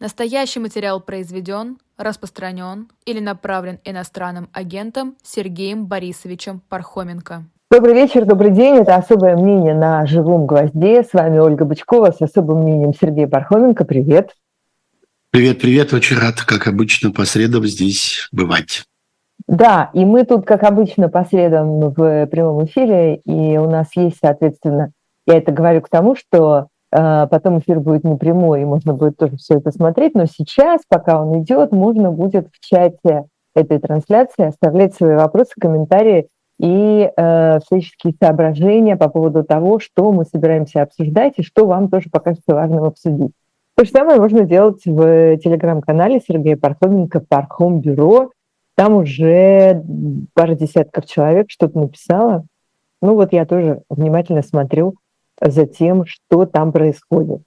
[0.00, 7.44] Настоящий материал произведен, распространен или направлен иностранным агентом Сергеем Борисовичем Пархоменко.
[7.70, 8.76] Добрый вечер, добрый день.
[8.76, 11.02] Это «Особое мнение» на «Живом гвозде».
[11.02, 13.84] С вами Ольга Бычкова с особым мнением Сергей Пархоменко.
[13.84, 14.30] Привет.
[15.32, 15.92] Привет, привет.
[15.92, 18.84] Очень рад, как обычно, по средам здесь бывать.
[19.46, 24.16] Да, и мы тут, как обычно, по средам в прямом эфире, и у нас есть,
[24.22, 24.92] соответственно,
[25.26, 29.36] я это говорю к тому, что потом эфир будет не прямой, и можно будет тоже
[29.36, 30.14] все это смотреть.
[30.14, 36.28] Но сейчас, пока он идет, можно будет в чате этой трансляции оставлять свои вопросы, комментарии
[36.60, 42.10] и э, всяческие соображения по поводу того, что мы собираемся обсуждать и что вам тоже
[42.10, 43.32] покажется важным обсудить.
[43.76, 48.30] То же самое можно делать в телеграм-канале Сергея Пархоменко «Пархом Бюро».
[48.76, 49.82] Там уже
[50.34, 52.44] пара десятков человек что-то написало.
[53.00, 54.96] Ну вот я тоже внимательно смотрю,
[55.40, 57.42] за тем, что там происходит.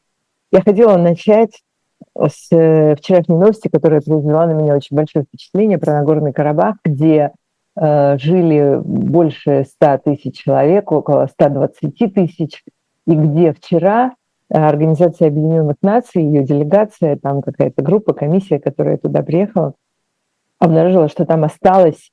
[0.52, 1.62] Я хотела начать
[2.18, 7.32] с э, вчерашней новости, которая произвела на меня очень большое впечатление про Нагорный Карабах, где
[7.76, 12.64] э, жили больше 100 тысяч человек, около 120 тысяч,
[13.08, 14.14] и где вчера
[14.50, 19.74] Организация Объединенных Наций, ее делегация, там какая-то группа, комиссия, которая туда приехала,
[20.60, 22.12] обнаружила, что там осталось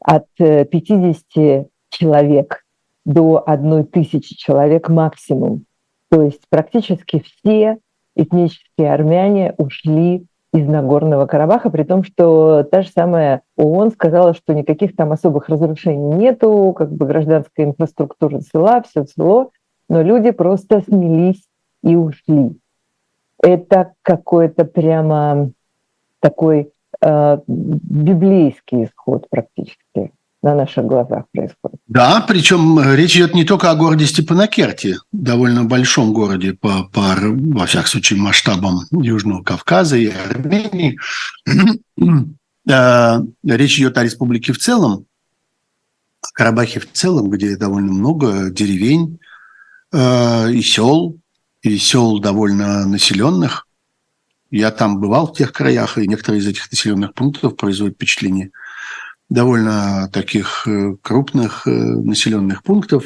[0.00, 2.65] от 50 э, человек
[3.06, 5.64] до одной тысячи человек максимум.
[6.10, 7.78] То есть практически все
[8.16, 14.54] этнические армяне ушли из Нагорного Карабаха, при том, что та же самая ООН сказала, что
[14.54, 19.50] никаких там особых разрушений нету, как бы гражданская инфраструктура цела, все цело,
[19.88, 21.44] но люди просто смелись
[21.84, 22.58] и ушли.
[23.40, 25.50] Это какой-то прямо
[26.20, 26.72] такой
[27.04, 30.12] э, библейский исход практически
[30.46, 31.80] на наших глазах происходит.
[31.88, 37.16] Да, причем э, речь идет не только о городе Степанакерте, довольно большом городе по, по
[37.18, 40.98] во всяком случае, масштабам Южного Кавказа и Армении.
[42.68, 45.06] Э, речь идет о республике в целом,
[46.20, 49.20] о Карабахе в целом, где довольно много деревень
[49.92, 51.16] э, и сел,
[51.62, 53.68] и сел довольно населенных.
[54.50, 58.50] Я там бывал в тех краях, и некоторые из этих населенных пунктов производят впечатление–
[59.28, 63.04] довольно таких э, крупных э, населенных пунктов.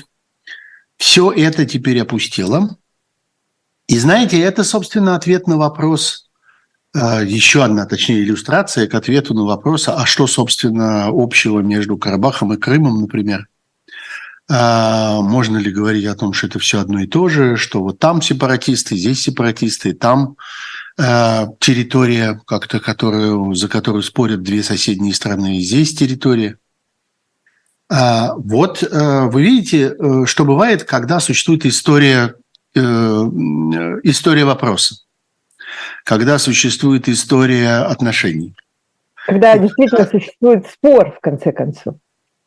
[0.97, 2.77] Все это теперь опустело.
[3.87, 6.29] И знаете, это, собственно, ответ на вопрос,
[6.95, 12.53] э, еще одна, точнее, иллюстрация к ответу на вопрос, а что, собственно, общего между Карабахом
[12.53, 13.49] и Крымом, например.
[14.53, 18.01] А, можно ли говорить о том, что это все одно и то же, что вот
[18.01, 20.37] там сепаратисты, здесь сепаратисты, там
[21.61, 26.59] территория, как-то, которую, за которую спорят две соседние страны, и здесь территория.
[27.89, 32.35] А, вот э, вы видите, э, что бывает, когда существует история,
[32.73, 34.95] история вопроса,
[36.05, 38.55] когда существует история отношений.
[39.27, 41.97] Когда действительно существует спор, в конце концов.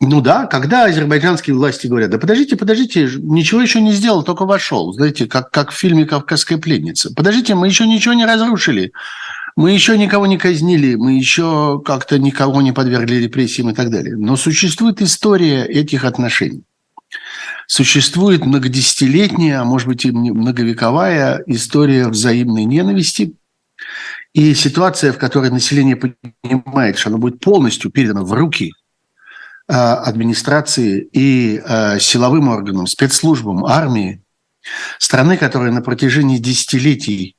[0.06, 4.92] Ну да, когда азербайджанские власти говорят, да подождите, подождите, ничего еще не сделал, только вошел.
[4.92, 7.14] Знаете, как, как в фильме «Кавказская пленница».
[7.14, 8.92] Подождите, мы еще ничего не разрушили,
[9.56, 14.18] мы еще никого не казнили, мы еще как-то никого не подвергли репрессиям и так далее.
[14.18, 16.64] Но существует история этих отношений.
[17.68, 23.36] Существует многодесятилетняя, а может быть и многовековая история взаимной ненависти
[24.34, 28.74] и ситуация, в которой население понимает, что оно будет полностью передано в руки
[29.68, 34.22] администрации и э, силовым органам, спецслужбам, армии,
[35.00, 37.36] страны, которая на протяжении десятилетий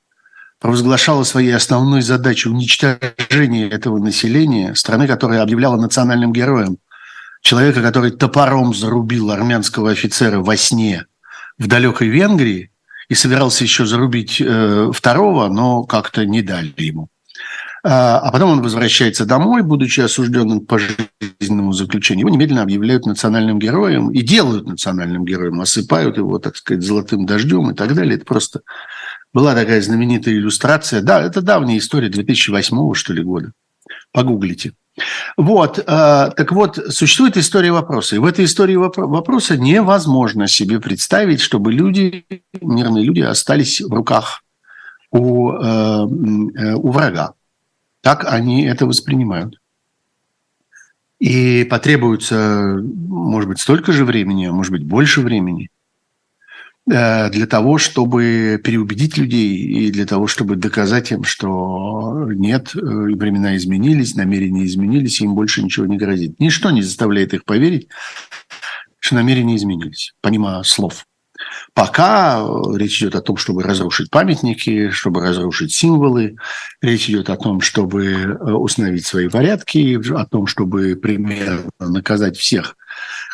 [0.61, 6.79] провозглашала своей основной задачей уничтожение этого населения, страны, которая объявляла национальным героем
[7.43, 11.05] человека, который топором зарубил армянского офицера во сне
[11.59, 12.71] в далекой Венгрии
[13.09, 17.09] и собирался еще зарубить э, второго, но как-то не дали ему.
[17.87, 22.27] А, а потом он возвращается домой, будучи осужденным по жизненному заключению.
[22.27, 27.71] Его немедленно объявляют национальным героем и делают национальным героем, осыпают его, так сказать, золотым дождем
[27.71, 28.17] и так далее.
[28.17, 28.63] Это просто
[29.35, 31.03] была такая знаменитая иллюстрация.
[31.03, 33.53] Да, это давняя история 2008 что ли года.
[34.13, 34.73] Погуглите.
[35.37, 38.17] Вот, э, так вот, существует история вопроса.
[38.17, 42.25] И в этой истории вопроса невозможно себе представить, чтобы люди,
[42.63, 44.43] мирные люди, остались в руках
[45.11, 47.35] у, э, э, у врага.
[48.05, 49.59] Так они это воспринимают.
[51.19, 55.71] И потребуется, может быть, столько же времени, а может быть, больше времени
[56.87, 62.79] э, для того, чтобы переубедить людей и для того, чтобы доказать им, что нет, э,
[62.79, 66.39] времена изменились, намерения изменились, им больше ничего не грозит.
[66.39, 67.89] Ничто не заставляет их поверить,
[68.99, 71.07] что намерения изменились, помимо слов.
[71.75, 76.37] Пока э, речь идет о том, чтобы разрушить памятники, чтобы разрушить символы.
[76.81, 82.77] Речь идет о том, чтобы э, установить свои порядки, о том, чтобы примерно наказать всех,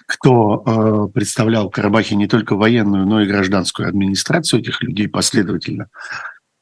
[0.07, 5.89] кто э, представлял в Карабахе не только военную, но и гражданскую администрацию этих людей последовательно.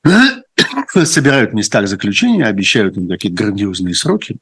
[1.05, 4.39] Собирают места заключения, обещают им какие-то грандиозные сроки.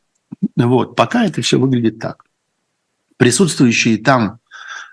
[0.57, 2.25] Вот, пока это все выглядит так.
[3.19, 4.39] Присутствующие там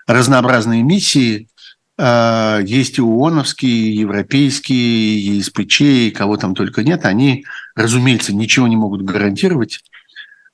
[0.06, 1.48] разнообразные миссии–
[1.96, 7.04] есть и ООНовские, и европейские, и СПЧ, и кого там только нет.
[7.04, 7.44] Они,
[7.76, 9.80] разумеется, ничего не могут гарантировать.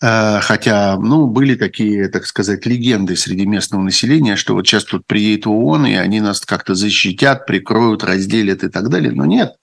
[0.03, 5.07] Э, хотя, ну, были такие, так сказать, легенды среди местного населения, что вот сейчас тут
[5.07, 9.13] приедет ООН, и они нас как-то защитят, прикроют, разделят и так далее.
[9.13, 9.57] Но нет,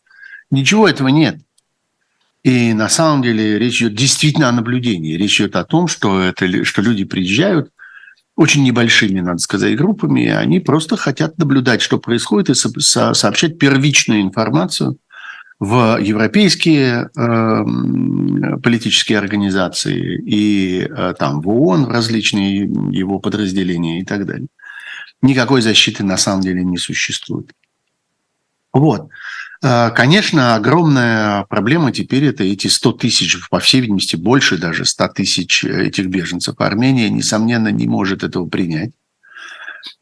[0.51, 1.39] ничего этого нет.
[2.44, 5.18] И на самом деле речь идет действительно о наблюдении.
[5.18, 7.71] Речь идет о том, что, это, что люди приезжают,
[8.38, 14.22] очень небольшими, надо сказать, группами, они просто хотят наблюдать, что происходит, и со- сообщать первичную
[14.22, 14.98] информацию
[15.60, 24.06] в европейские э, политические организации и э, там в ООН, в различные его подразделения и
[24.06, 24.48] так далее.
[25.24, 27.51] Никакой защиты на самом деле не существует.
[28.72, 29.10] Вот.
[29.63, 35.07] Э, конечно, огромная проблема теперь это эти 100 тысяч, по всей видимости, больше даже 100
[35.09, 36.56] тысяч этих беженцев.
[36.59, 38.92] Армения, несомненно, не может этого принять.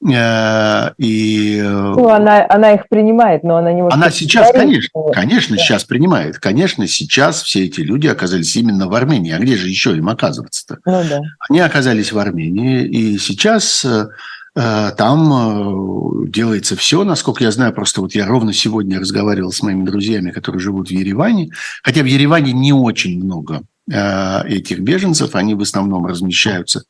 [0.07, 1.61] Э, и...
[1.63, 3.95] Ну, она, она их принимает, но она не может...
[3.95, 5.61] Она сейчас, конечно, конечно, да.
[5.61, 6.39] сейчас принимает.
[6.39, 9.31] Конечно, сейчас все эти люди оказались именно в Армении.
[9.31, 10.79] А где же еще им оказываться-то?
[10.85, 11.21] Ну, да.
[11.49, 14.07] Они оказались в Армении, и сейчас э,
[14.44, 17.73] Э, там э, делается все, насколько я знаю.
[17.73, 21.49] Просто вот я ровно сегодня разговаривал с моими друзьями, которые живут в Ереване.
[21.83, 25.35] Хотя в Ереване не очень много э, этих беженцев.
[25.35, 26.83] Они в основном размещаются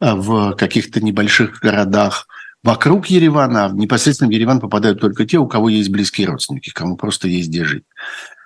[0.00, 2.26] в каких-то небольших городах
[2.62, 3.70] вокруг Еревана.
[3.72, 7.64] Непосредственно в Ереван попадают только те, у кого есть близкие родственники, кому просто есть где
[7.64, 7.84] жить.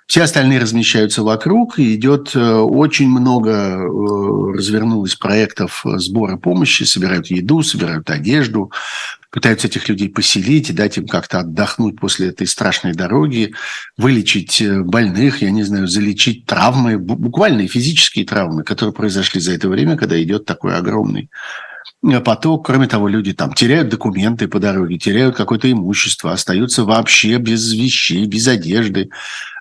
[0.07, 7.27] Все остальные размещаются вокруг, и идет э, очень много, э, развернулось проектов сбора помощи, собирают
[7.27, 8.71] еду, собирают одежду,
[9.31, 13.53] пытаются этих людей поселить, дать им как-то отдохнуть после этой страшной дороги,
[13.97, 19.69] вылечить э, больных, я не знаю, залечить травмы, буквальные физические травмы, которые произошли за это
[19.69, 21.29] время, когда идет такой огромный
[22.23, 22.65] поток.
[22.65, 28.25] Кроме того, люди там теряют документы по дороге, теряют какое-то имущество, остаются вообще без вещей,
[28.25, 29.09] без одежды.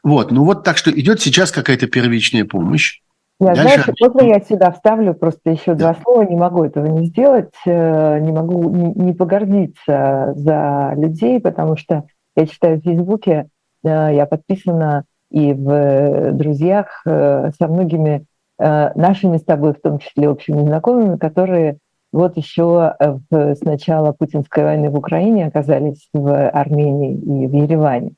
[0.03, 3.01] Вот, ну вот так что идет сейчас какая-то первичная помощь.
[3.41, 3.93] Я, Дальше...
[4.01, 5.93] можно я сюда вставлю просто еще да.
[5.93, 11.77] два слова, не могу этого не сделать, э, не могу не погордиться за людей, потому
[11.77, 12.05] что
[12.37, 13.49] я читаю в Фейсбуке,
[13.85, 18.27] э, я подписана и в друзьях э, со многими
[18.59, 21.79] нашими с тобой, в том числе общими знакомыми, которые
[22.13, 28.13] вот еще э, с начала путинской войны в Украине оказались в Армении и в Ереване.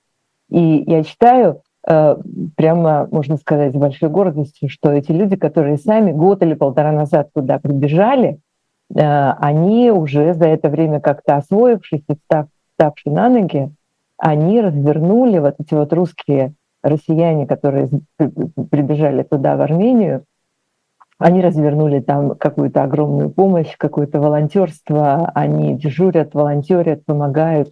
[0.51, 2.17] И я считаю, э,
[2.57, 7.31] прямо, можно сказать, с большой гордостью, что эти люди, которые сами год или полтора назад
[7.33, 8.41] туда прибежали,
[8.95, 13.71] э, они уже за это время как-то освоившись и став, ставшие на ноги,
[14.19, 17.89] они развернули вот эти вот русские россияне, которые
[18.71, 20.25] прибежали туда, в Армению,
[21.19, 27.71] они развернули там какую-то огромную помощь, какое-то волонтерство, они дежурят, волонтерят, помогают,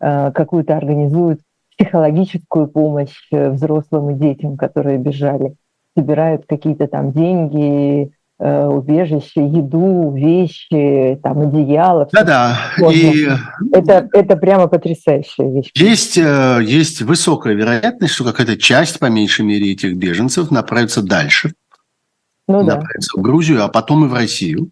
[0.00, 1.40] э, какую-то организуют
[1.78, 5.54] психологическую помощь э, взрослым и детям, которые бежали,
[5.96, 12.08] собирают какие-то там деньги, э, убежище, еду, вещи, там одеяло.
[12.12, 12.58] Да-да.
[12.92, 13.28] И
[13.72, 15.70] это, это прямо потрясающая вещь.
[15.74, 21.52] Есть, есть высокая вероятность, что какая-то часть, по меньшей мере, этих беженцев направится дальше
[22.52, 23.20] ну, направиться да.
[23.20, 24.70] в Грузию, а потом и в Россию.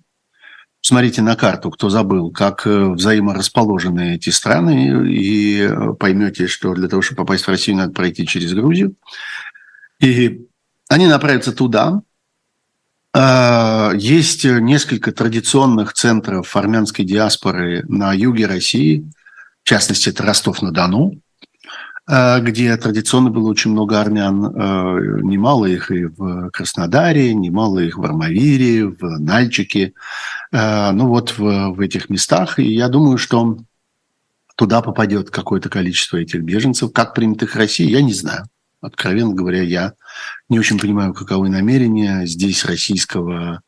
[0.81, 6.89] Смотрите на карту, кто забыл, как э, взаиморасположены эти страны, и э, поймете, что для
[6.89, 8.95] того, чтобы попасть в Россию, надо пройти через Грузию.
[10.01, 10.47] И
[10.89, 12.03] они направятся туда.
[13.13, 19.11] А, есть несколько традиционных центров армянской диаспоры на юге России,
[19.65, 21.21] в частности, это Ростов-на-Дону,
[22.09, 28.05] где традиционно было очень много армян, э, немало их и в Краснодаре, немало их в
[28.05, 29.93] Армавире, в Нальчике,
[30.51, 32.59] э, ну вот в, в этих местах.
[32.59, 33.59] И я думаю, что
[34.57, 36.93] туда попадет какое-то количество этих беженцев.
[36.93, 38.47] Как примет их Россия, я не знаю.
[38.81, 39.93] Откровенно говоря, я
[40.49, 43.61] не очень понимаю, каковы намерения здесь российского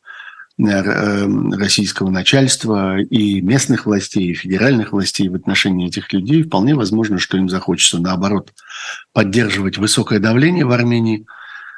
[0.57, 7.37] российского начальства и местных властей, и федеральных властей в отношении этих людей, вполне возможно, что
[7.37, 8.53] им захочется, наоборот,
[9.13, 11.25] поддерживать высокое давление в Армении,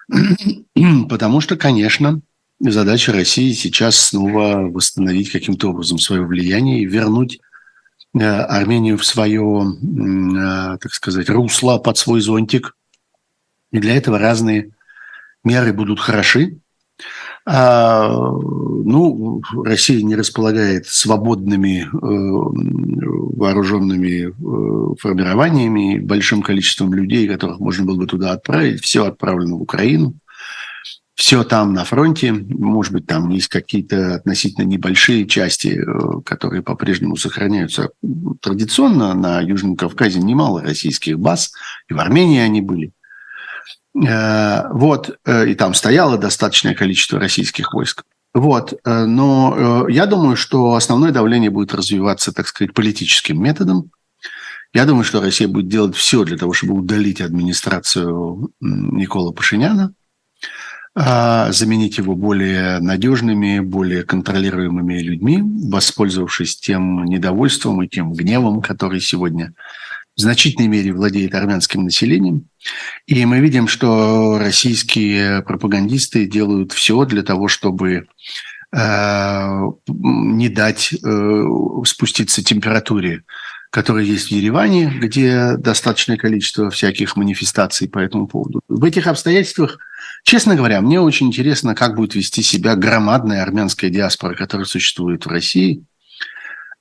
[1.09, 2.21] потому что, конечно,
[2.59, 7.39] задача России сейчас снова восстановить каким-то образом свое влияние и вернуть
[8.15, 9.65] Армению в свое,
[10.79, 12.75] так сказать, русло под свой зонтик.
[13.71, 14.71] И для этого разные
[15.43, 16.59] меры будут хороши.
[17.45, 21.87] А, ну, Россия не располагает свободными э,
[23.35, 28.81] вооруженными э, формированиями, большим количеством людей, которых можно было бы туда отправить.
[28.81, 30.15] Все отправлено в Украину.
[31.15, 32.31] Все там на фронте.
[32.31, 37.89] Может быть, там есть какие-то относительно небольшие части, э, которые по-прежнему сохраняются.
[38.41, 41.51] Традиционно на Южном Кавказе немало российских баз,
[41.89, 42.93] и в Армении они были.
[43.95, 48.03] Э, вот, э, и там стояло достаточное количество российских войск.
[48.33, 53.91] Вот, э, но я думаю, что основное давление будет развиваться, так сказать, политическим методом.
[54.73, 59.93] Я думаю, что Россия будет делать все для того, чтобы удалить администрацию Никола Пашиняна,
[60.95, 69.53] заменить его более надежными, более контролируемыми людьми, воспользовавшись тем недовольством и тем гневом, который сегодня
[70.15, 72.47] в значительной мере владеет армянским населением.
[73.07, 78.07] И мы видим, что российские пропагандисты делают все для того, чтобы
[78.75, 81.43] э, не дать э,
[81.85, 83.23] спуститься температуре,
[83.71, 88.61] которая есть в Ереване, где достаточное количество всяких манифестаций по этому поводу.
[88.67, 89.79] В этих обстоятельствах,
[90.23, 95.29] честно говоря, мне очень интересно, как будет вести себя громадная армянская диаспора, которая существует в
[95.29, 95.83] России–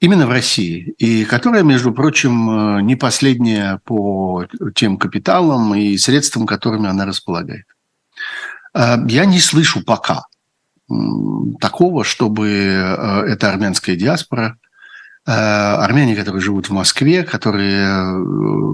[0.02, 4.44] Именно в России, и которая, между прочим, э, не последняя по
[4.75, 7.66] тем капиталам и средствам, которыми она располагает.
[8.75, 10.25] Э, я не слышу пока
[11.61, 14.59] такого, чтобы э, эта армянская диаспора,
[15.25, 17.87] армяне, которые живут в Москве, которые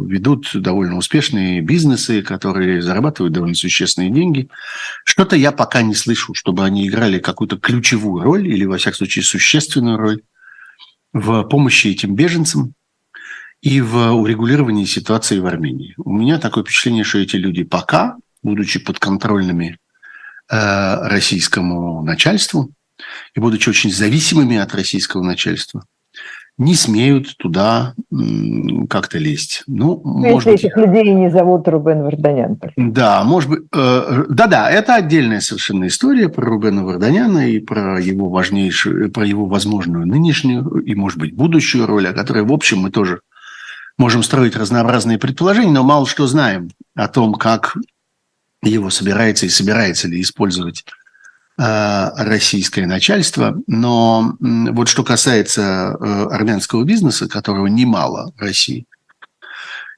[0.09, 4.49] ведут довольно успешные бизнесы, которые зарабатывают довольно существенные деньги,
[5.05, 9.25] что-то я пока не слышу, чтобы они играли какую-то ключевую роль или, во всяком случае,
[9.25, 10.23] существенную роль
[11.13, 12.75] в помощи этим беженцам
[13.61, 15.95] и в урегулировании ситуации в Армении.
[15.97, 19.79] У меня такое впечатление, что эти люди пока, будучи подконтрольными
[20.51, 22.71] э, российскому начальству
[23.35, 25.85] и будучи очень зависимыми от российского начальства,
[26.59, 27.95] не смеют туда
[28.91, 29.63] как-то лезть.
[29.69, 32.59] Ну, ну может быть, этих людей не зовут Рубен Варданян.
[32.77, 33.61] Да, может быть.
[33.75, 39.47] Э, да-да, это отдельная совершенно история про Рубена Варданяна и про его важнейшую, про его
[39.47, 43.21] возможную нынешнюю и, может быть, будущую роль, о которой, в общем, мы тоже
[43.97, 47.77] можем строить разнообразные предположения, но мало что знаем о том, как
[48.63, 50.85] его собирается и собирается ли использовать
[51.59, 53.57] российское начальство.
[53.67, 58.87] Но вот что касается э, армянского бизнеса, которого немало в России,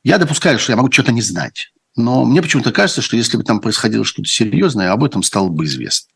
[0.02, 1.72] я допускаю, что я могу что-то не знать.
[1.96, 5.66] Но мне почему-то кажется, что если бы там происходило что-то серьезное, об этом стало бы
[5.66, 6.08] известно.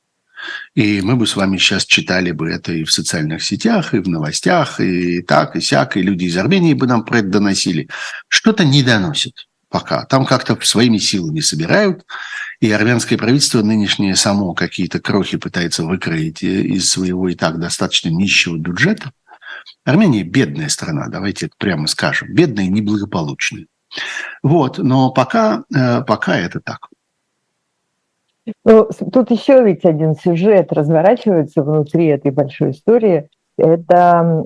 [0.75, 4.09] И мы бы с вами сейчас читали бы это и в социальных сетях, и в
[4.09, 7.89] новостях, и так, и сяк, и люди из Армении бы нам про это доносили.
[8.29, 10.05] Что-то не доносят пока.
[10.05, 12.05] Там как-то своими силами собирают,
[12.61, 18.57] и армянское правительство нынешнее само какие-то крохи пытается выкроить из своего и так достаточно нищего
[18.57, 19.13] бюджета.
[19.85, 22.33] Армения бедная страна, давайте это прямо скажем.
[22.33, 23.67] Бедная и неблагополучная.
[24.43, 26.89] Вот, но пока, э, пока это так.
[28.65, 33.29] Ну, тут еще ведь один сюжет разворачивается внутри этой большой истории.
[33.57, 34.45] Это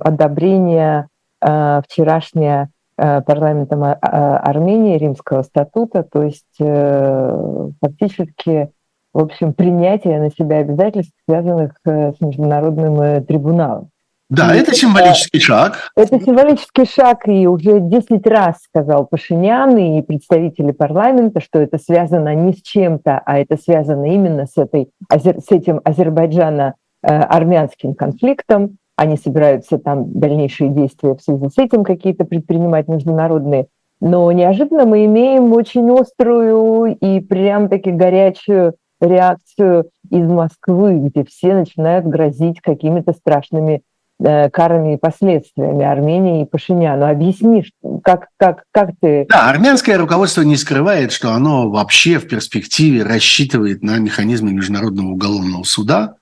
[0.00, 1.08] одобрение
[1.40, 8.70] э, вчерашнее Э, парламентом а, а, Армении Римского статута, то есть э, фактически,
[9.12, 13.90] в общем, принятие на себя обязательств, связанных э, с международным трибуналом.
[14.30, 15.90] Да, и это, это символический шаг.
[15.96, 22.34] Это символический шаг, и уже 10 раз сказал Пашинян и представители парламента, что это связано
[22.34, 29.78] не с чем-то, а это связано именно с, этой, с этим азербайджано-армянским конфликтом они собираются
[29.78, 33.68] там дальнейшие действия в связи с этим какие-то предпринимать международные.
[34.00, 42.06] Но неожиданно мы имеем очень острую и прям-таки горячую реакцию из Москвы, где все начинают
[42.06, 43.82] грозить какими-то страшными
[44.18, 47.06] э, карами и последствиями Армении и Пашиняну.
[47.06, 47.64] Объясни,
[48.02, 49.26] как, как, как ты...
[49.30, 55.62] Да, армянское руководство не скрывает, что оно вообще в перспективе рассчитывает на механизмы Международного уголовного
[55.62, 56.16] суда,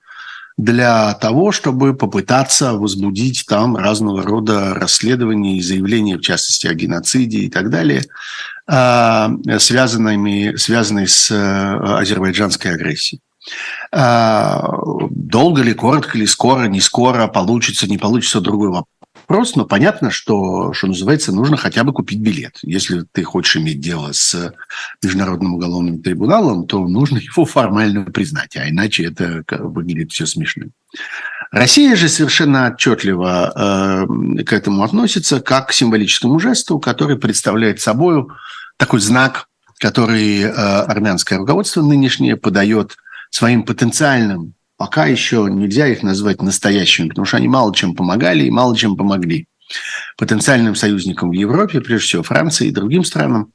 [0.57, 7.39] для того, чтобы попытаться возбудить там разного рода расследования и заявления, в частности, о геноциде
[7.39, 8.03] и так далее,
[8.65, 13.21] а, связанными, связанные с э, азербайджанской агрессией.
[13.91, 14.67] А,
[15.09, 18.96] долго ли, коротко ли, скоро, не скоро, получится, не получится, другой вопрос
[19.27, 22.59] вопрос, но понятно, что, что называется, нужно хотя бы купить билет.
[22.63, 24.53] Если ты хочешь иметь дело с
[25.03, 30.67] Международным уголовным трибуналом, то нужно его формально признать, а иначе это выглядит все смешно.
[31.51, 34.05] Россия же совершенно отчетливо
[34.39, 38.25] э, к этому относится как к символическому жесту, который представляет собой
[38.77, 39.47] такой знак,
[39.79, 42.97] который э, армянское руководство нынешнее подает
[43.29, 48.51] своим потенциальным, пока еще нельзя их назвать настоящими, потому что они мало чем помогали и
[48.51, 49.47] мало чем помогли
[50.17, 53.51] потенциальным союзникам в Европе, прежде всего Франции и другим странам,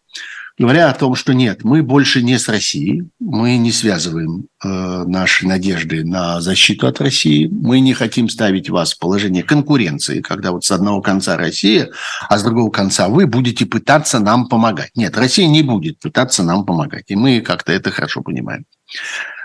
[0.59, 5.47] говоря о том, что нет, мы больше не с Россией, мы не связываем э, наши
[5.47, 10.65] надежды на защиту от России, мы не хотим ставить вас в положение конкуренции, когда вот
[10.65, 11.91] с одного конца Россия,
[12.29, 14.91] а с другого конца вы будете пытаться нам помогать.
[14.95, 18.65] Нет, Россия не будет пытаться нам помогать, и мы как-то это хорошо понимаем.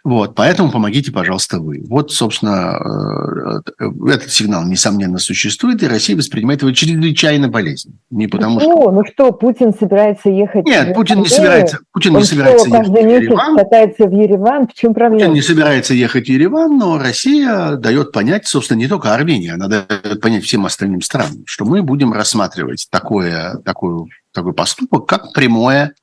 [0.07, 1.83] Вот, поэтому помогите, пожалуйста, вы.
[1.85, 7.97] Вот, собственно, э, этот сигнал, несомненно, существует, и Россия воспринимает его чрезвычайно болезненно.
[8.09, 8.69] Не потому что...
[8.69, 10.65] Ну, ну что, Путин собирается ехать...
[10.65, 13.57] Нет, Путин не собирается, Путин не собирается ехать каждый месяц Ереван.
[13.57, 15.19] катается в Ереван, в чем проблема?
[15.19, 19.67] Путин не собирается ехать в Ереван, но Россия дает понять, собственно, не только Армения, она
[19.67, 25.95] дает понять всем остальным странам, что мы будем рассматривать такое, такое, такой поступок как прямое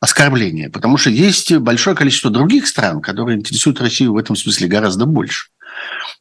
[0.00, 5.04] оскорбление, потому что есть большое количество других стран, которые интересуют Россию в этом смысле гораздо
[5.04, 5.48] больше.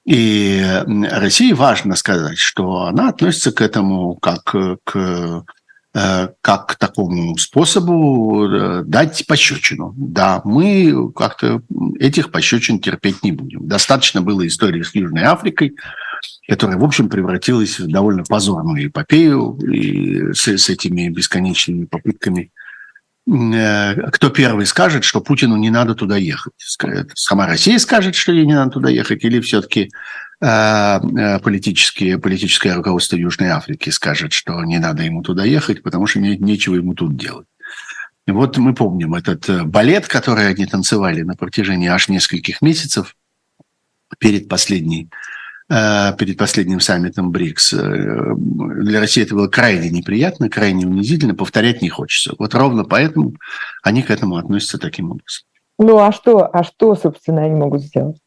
[0.06, 0.64] И
[1.12, 5.46] России важно сказать, что она относится к этому как к
[5.94, 9.94] э, как к такому способу э, дать пощечину.
[9.98, 11.62] Да, мы как-то
[12.00, 13.68] этих пощечин терпеть не будем.
[13.68, 15.76] Достаточно было истории с Южной Африкой,
[16.48, 22.52] которая, в общем, превратилась в довольно позорную эпопею и с, с этими бесконечными попытками
[23.30, 26.54] кто первый скажет, что Путину не надо туда ехать?
[27.14, 29.92] Сама Россия скажет, что ей не надо туда ехать, или все-таки
[30.42, 36.08] э, э, политические, политическое руководство Южной Африки скажет, что не надо ему туда ехать, потому
[36.08, 37.48] что не, нечего ему тут делать.
[38.26, 43.16] Вот мы помним этот балет, который они танцевали на протяжении аж нескольких месяцев
[44.20, 45.29] перед последней Э,
[45.70, 47.74] перед последним саммитом БРИКС.
[47.74, 52.34] Э, для России это было крайне неприятно, крайне унизительно, повторять не хочется.
[52.40, 53.36] Вот ровно поэтому
[53.84, 55.46] они к этому относятся таким образом.
[55.78, 58.18] Ну а что, а что, собственно, они могут сделать?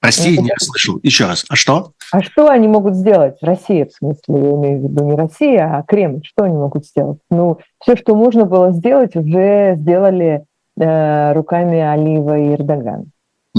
[0.00, 0.98] Прости, ну, не слышал.
[1.02, 1.44] Еще раз.
[1.48, 1.92] А что?
[2.10, 3.36] А что они могут сделать?
[3.42, 6.22] Россия, в смысле, я имею в виду не Россия, а Кремль.
[6.24, 7.18] Что они могут сделать?
[7.30, 10.46] Ну, все, что можно было сделать, уже сделали
[10.78, 13.04] э, руками Алиева и Эрдогана.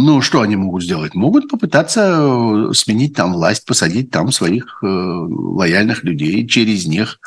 [0.03, 1.13] Ну, что они могут сделать?
[1.13, 7.19] Могут попытаться э, сменить там власть, посадить там своих э, лояльных людей, через них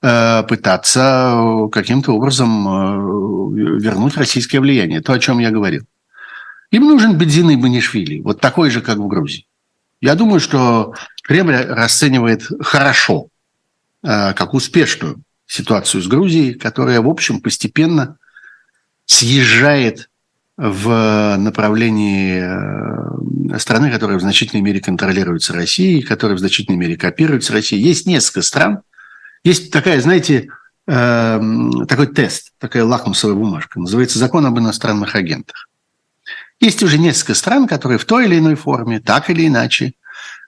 [0.00, 2.64] э, пытаться каким-то образом
[3.78, 5.02] вернуть российское влияние.
[5.02, 5.84] То, о чем я говорил.
[6.70, 9.46] Им нужен бензин и Банишвили, вот такой же, как в Грузии.
[10.00, 10.94] Я думаю, что
[11.24, 13.28] Кремль расценивает хорошо,
[14.02, 18.16] как успешную ситуацию с Грузией, которая, в общем, постепенно
[19.06, 20.08] съезжает
[20.58, 27.52] в направлении э, страны, которая в значительной мере контролируется Россией, которая в значительной мере копируется
[27.52, 27.82] Россией.
[27.82, 28.80] Есть несколько стран.
[29.44, 30.48] Есть такая, знаете,
[30.88, 33.78] эм, такой тест, такая лакмусовая бумажка.
[33.78, 35.68] Называется «Закон об иностранных агентах».
[36.58, 39.92] Есть уже несколько стран, которые в той или иной форме, так или иначе,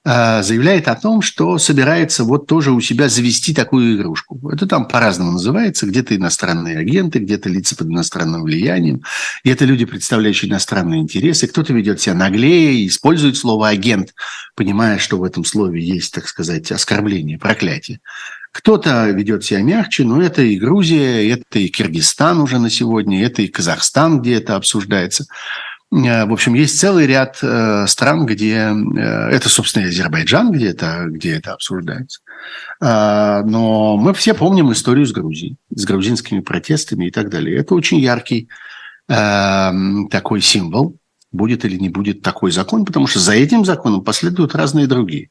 [0.04, 4.50] заявляет о том, что собирается вот тоже у себя завести такую игрушку.
[4.50, 5.86] Это там по-разному называется.
[5.86, 9.02] Где-то иностранные агенты, где-то лица под иностранным влиянием.
[9.44, 11.46] Это люди, представляющие иностранные интересы.
[11.46, 14.14] Кто-то ведет себя наглее, использует слово «агент»,
[14.56, 18.00] понимая, что в этом слове есть, так сказать, оскорбление, проклятие.
[18.52, 23.42] Кто-то ведет себя мягче, но это и Грузия, это и Киргизстан уже на сегодня, это
[23.42, 25.26] и Казахстан, где это обсуждается.
[25.92, 31.06] Э, в общем, есть целый ряд э, стран, где э, это, собственно, Азербайджан, где это,
[31.08, 32.20] где это обсуждается.
[32.80, 37.58] Но мы все помним историю с Грузией, с грузинскими протестами и так далее.
[37.58, 38.48] Это очень яркий
[39.06, 40.96] такой символ,
[41.30, 45.28] будет или не будет такой закон, потому что за этим законом последуют разные другие.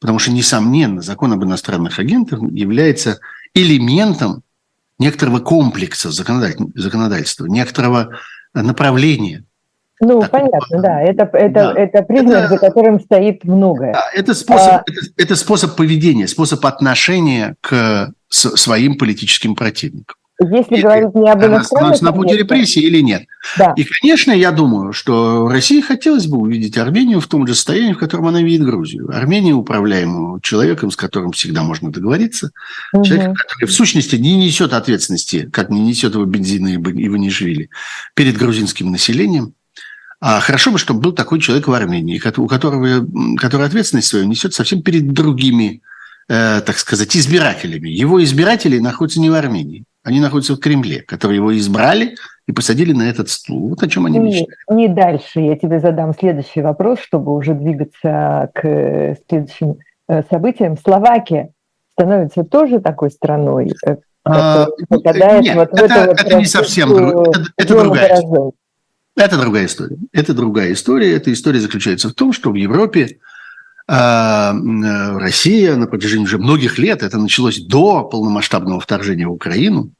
[0.00, 3.20] Потому что, несомненно, закон об иностранных агентах является
[3.54, 4.42] элементом
[4.98, 8.18] некоторого комплекса законодательства, некоторого
[8.52, 9.45] направления
[10.00, 11.00] ну, так, понятно, да.
[11.00, 11.74] Это, это, да.
[11.74, 13.92] это признак, это, за которым стоит многое.
[13.92, 20.16] Да, это, способ, а, это, это способ поведения, способ отношения к своим политическим противникам.
[20.38, 22.02] Если и, говорить не об иностранных...
[22.02, 23.26] На, на пути репрессий или нет.
[23.56, 23.72] Да.
[23.74, 27.98] И, конечно, я думаю, что России хотелось бы увидеть Армению в том же состоянии, в
[27.98, 29.10] котором она видит Грузию.
[29.14, 32.50] Армения управляемую человеком, с которым всегда можно договориться.
[32.92, 33.04] Угу.
[33.04, 37.70] Человек, который в сущности не несет ответственности, как не несет его бензина и Иванишвили,
[38.14, 39.54] перед грузинским населением.
[40.20, 43.06] А хорошо бы, чтобы был такой человек в Армении, у которого,
[43.38, 45.82] который ответственность свою несет совсем перед другими,
[46.28, 47.88] э, так сказать, избирателями.
[47.88, 52.14] Его избиратели находятся не в Армении, они находятся в Кремле, которые его избрали
[52.46, 53.68] и посадили на этот стул.
[53.68, 54.48] Вот о чем они не, мечтали.
[54.70, 55.40] Не дальше.
[55.40, 59.76] Я тебе задам следующий вопрос, чтобы уже двигаться к следующим
[60.08, 60.78] э, событиям.
[60.78, 61.50] Словакия
[61.98, 66.44] становится тоже такой страной, э, а, попадает нет, вот это, в это, вот это не
[66.46, 68.20] совсем это, это другая.
[69.16, 69.96] Это другая история.
[70.12, 71.12] Это другая история.
[71.12, 73.18] Эта история заключается в том, что в Европе
[73.88, 74.52] а,
[75.18, 79.92] Россия на протяжении уже многих лет, это началось до полномасштабного вторжения в Украину,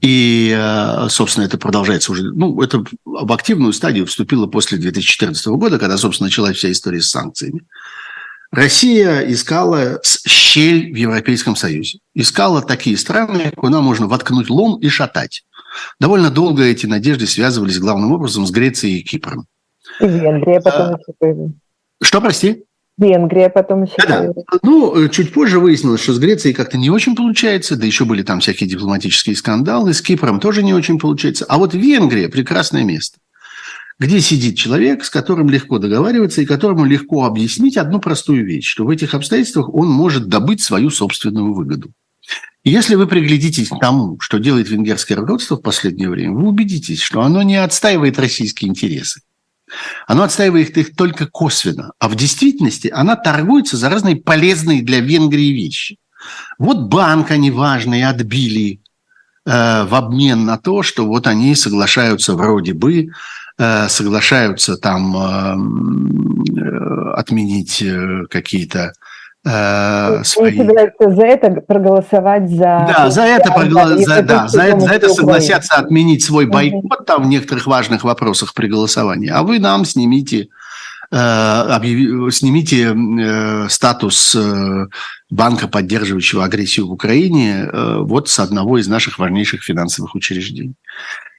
[0.00, 5.78] и, а, собственно, это продолжается уже, ну, это в активную стадию вступило после 2014 года,
[5.78, 7.62] когда, собственно, началась вся история с санкциями.
[8.50, 11.98] Россия искала щель в Европейском Союзе.
[12.14, 15.42] Искала такие страны, куда можно воткнуть лом и шатать.
[16.00, 19.46] Довольно долго эти надежды связывались главным образом с Грецией и Кипром.
[20.00, 21.52] И Венгрия потом а, еще появилась.
[22.00, 22.64] Что, прости?
[22.96, 24.58] Венгрия потом еще да, да.
[24.62, 28.40] Ну, чуть позже выяснилось, что с Грецией как-то не очень получается, да еще были там
[28.40, 31.44] всякие дипломатические скандалы, с Кипром тоже не очень получается.
[31.48, 33.18] А вот Венгрия– прекрасное место
[33.98, 38.84] где сидит человек, с которым легко договариваться и которому легко объяснить одну простую вещь, что
[38.84, 41.92] в этих обстоятельствах он может добыть свою собственную выгоду.
[42.62, 47.20] Если вы приглядитесь к тому, что делает венгерское руководство в последнее время, вы убедитесь, что
[47.20, 49.20] оно не отстаивает российские интересы.
[50.06, 51.92] Оно отстаивает их только косвенно.
[51.98, 55.98] А в действительности она торгуется за разные полезные для Венгрии вещи.
[56.58, 58.80] Вот банк они важные отбили
[59.44, 63.10] э, в обмен на то, что вот они соглашаются вроде бы
[63.56, 67.84] Э, соглашаются там э, э, отменить
[68.28, 68.92] какие-то
[69.44, 70.56] свои...
[70.56, 72.86] собираются за это проголосовать за...
[72.88, 73.96] Да, за это, прогла...
[73.96, 78.54] за, да, за это, за это согласятся отменить свой бойкот там в некоторых важных вопросах
[78.54, 79.28] при голосовании.
[79.28, 80.48] А вы нам снимите,
[81.10, 82.30] объяви...
[82.30, 82.96] снимите
[83.68, 84.34] статус
[85.30, 90.74] банка, поддерживающего агрессию в Украине, вот с одного из наших важнейших финансовых учреждений.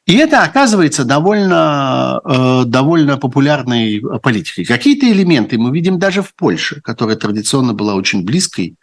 [0.06, 4.63] И это оказывается довольно, э, довольно популярной политикой.
[4.63, 8.76] Какие-то элементы мы видим даже в Польше, которая традиционно была очень близкой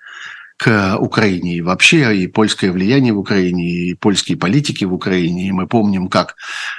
[0.56, 1.56] к Украине.
[1.56, 5.48] И вообще и польское влияние в Украине, и польские политики в Украине.
[5.48, 6.34] И мы помним, как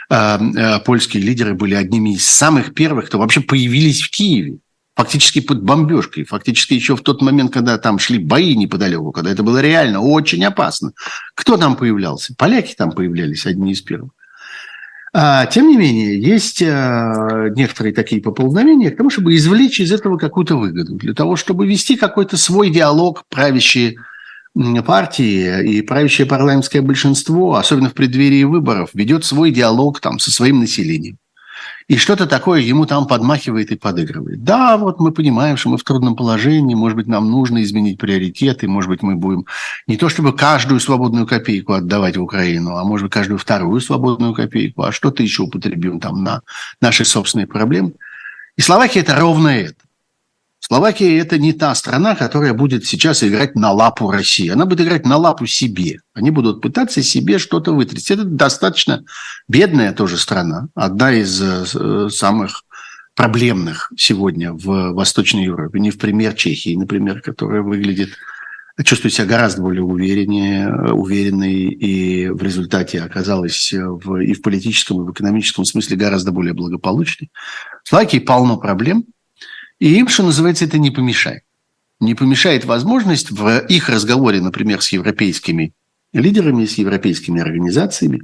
[0.09, 4.57] э, э, польские лидеры были одними из самых первых, кто вообще появились в Киеве
[4.95, 9.41] фактически под бомбежкой, фактически еще в тот момент, когда там шли бои неподалеку, когда это
[9.41, 10.91] было реально очень опасно.
[11.33, 12.35] Кто там появлялся?
[12.37, 14.11] Поляки там появлялись одни из первых.
[15.15, 20.17] А, тем не менее, есть а, некоторые такие поползновения к тому, чтобы извлечь из этого
[20.17, 23.97] какую-то выгоду, для того, чтобы вести какой-то свой диалог правящие
[24.85, 30.59] партии и правящее парламентское большинство, особенно в преддверии выборов, ведет свой диалог там со своим
[30.59, 31.17] населением
[31.87, 34.43] и что-то такое ему там подмахивает и подыгрывает.
[34.43, 38.67] Да, вот мы понимаем, что мы в трудном положении, может быть, нам нужно изменить приоритеты,
[38.67, 39.45] может быть, мы будем
[39.87, 44.33] не то чтобы каждую свободную копейку отдавать в Украину, а может быть, каждую вторую свободную
[44.33, 46.41] копейку, а что-то еще употребим там на
[46.81, 47.93] наши собственные проблемы.
[48.55, 49.82] И Словакия– это ровно это.
[50.65, 54.47] Словакия– это не та страна, которая будет сейчас играть на лапу России.
[54.47, 55.99] Она будет играть на лапу себе.
[56.13, 58.13] Они будут пытаться себе что-то вытрясти.
[58.13, 59.03] Это достаточно
[59.49, 60.69] бедная тоже страна.
[60.73, 62.63] Одна из э, самых
[63.13, 65.81] проблемных сегодня в Восточной Европе.
[65.81, 68.11] Не в пример Чехии, например, которая выглядит,
[68.85, 75.05] чувствует себя гораздо более увереннее, уверенной и в результате оказалась в, и в политическом, и
[75.07, 77.31] в экономическом смысле гораздо более благополучной.
[77.83, 79.03] В Словакии полно проблем–
[79.83, 81.43] и им, что называется, это не помешает.
[81.99, 85.73] Не помешает возможность в их разговоре, например, с европейскими
[86.13, 88.21] лидерами, с европейскими организациями,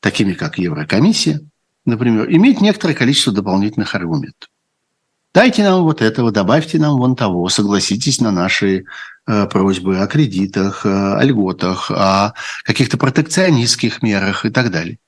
[0.00, 1.40] такими как Еврокомиссия,
[1.84, 4.50] например, иметь некоторое количество дополнительных аргументов.
[5.32, 8.84] Дайте нам вот этого, добавьте нам вон того, согласитесь на наши
[9.28, 12.34] э, просьбы о кредитах, э, о льготах, о
[12.64, 14.98] каких-то протекционистских мерах и так далее.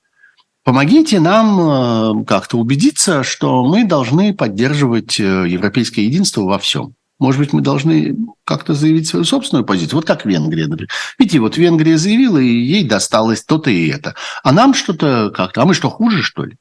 [0.63, 6.95] Помогите нам э, как-то убедиться, что мы должны поддерживать э, европейское единство во всем.
[7.19, 9.97] Может быть, мы должны как-то заявить свою собственную позицию.
[9.97, 10.91] Вот как Венгрия, например.
[11.19, 14.15] Видите, вот Венгрия заявила, и ей досталось то-то и это.
[14.43, 15.63] А нам что-то как-то...
[15.63, 16.57] А мы что, хуже, что ли?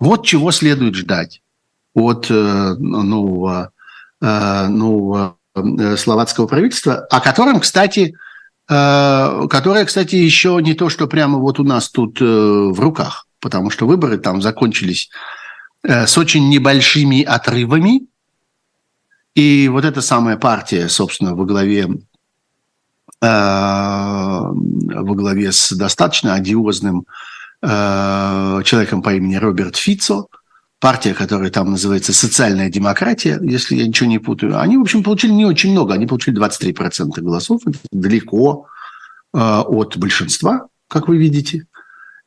[0.00, 1.42] Вот чего следует ждать
[1.94, 3.72] от э, нового,
[4.20, 5.36] нового
[5.96, 8.14] словацкого правительства, о котором, кстати,
[9.48, 13.70] которая, кстати, еще не то, что прямо вот у нас тут э, в руках, потому
[13.70, 15.10] что выборы там закончились
[15.82, 18.06] э, с очень небольшими отрывами,
[19.34, 21.88] и вот эта самая партия, собственно, во главе,
[23.20, 24.52] во
[25.14, 27.06] главе с достаточно одиозным
[27.62, 30.28] человеком по имени Роберт Фицо–
[30.80, 35.32] партия, которая там называется «Социальная демократия», если я ничего не путаю, они, в общем, получили
[35.32, 35.94] не очень много.
[35.94, 37.60] Они получили 23% голосов.
[37.66, 38.66] Это далеко
[39.34, 41.66] э, от большинства, как вы видите.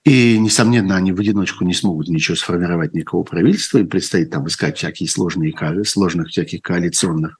[0.05, 3.79] И, несомненно, они в одиночку не смогут ничего сформировать, никакого правительства.
[3.79, 5.53] Им предстоит там искать всякие сложные,
[5.85, 7.37] сложных всяких коалиционных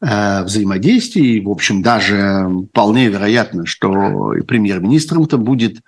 [0.00, 1.40] э, взаимодействий.
[1.40, 5.80] В общем, даже вполне вероятно, что и премьер-министром-то будет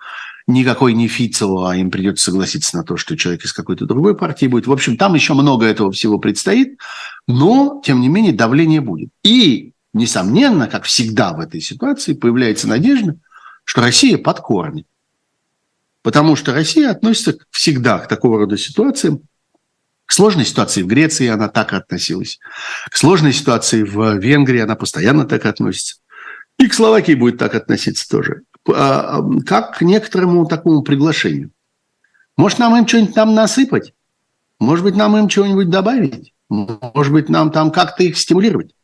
[0.46, 4.46] никакой не Фицева, а им придется согласиться на то, что человек из какой-то другой партии
[4.46, 4.66] будет.
[4.66, 6.78] В общем, там еще много этого всего предстоит,
[7.26, 9.10] но, тем не менее, давление будет.
[9.24, 13.16] И, несомненно, как всегда в этой ситуации, появляется надежда,
[13.64, 14.86] что Россия подкормит.
[16.02, 19.22] Потому что Россия относится всегда к такого рода ситуациям,
[20.04, 22.38] к сложной ситуации в Греции она так относилась,
[22.88, 25.96] к сложной ситуации в Венгрии она постоянно так относится.
[26.58, 28.42] И к Словакии будет так относиться тоже.
[28.74, 31.50] А, как к некоторому такому приглашению.
[32.36, 33.94] Может, нам им что-нибудь там насыпать?
[34.58, 36.34] Может быть, нам им чего-нибудь добавить?
[36.48, 38.74] Может быть, нам там как-то их стимулировать?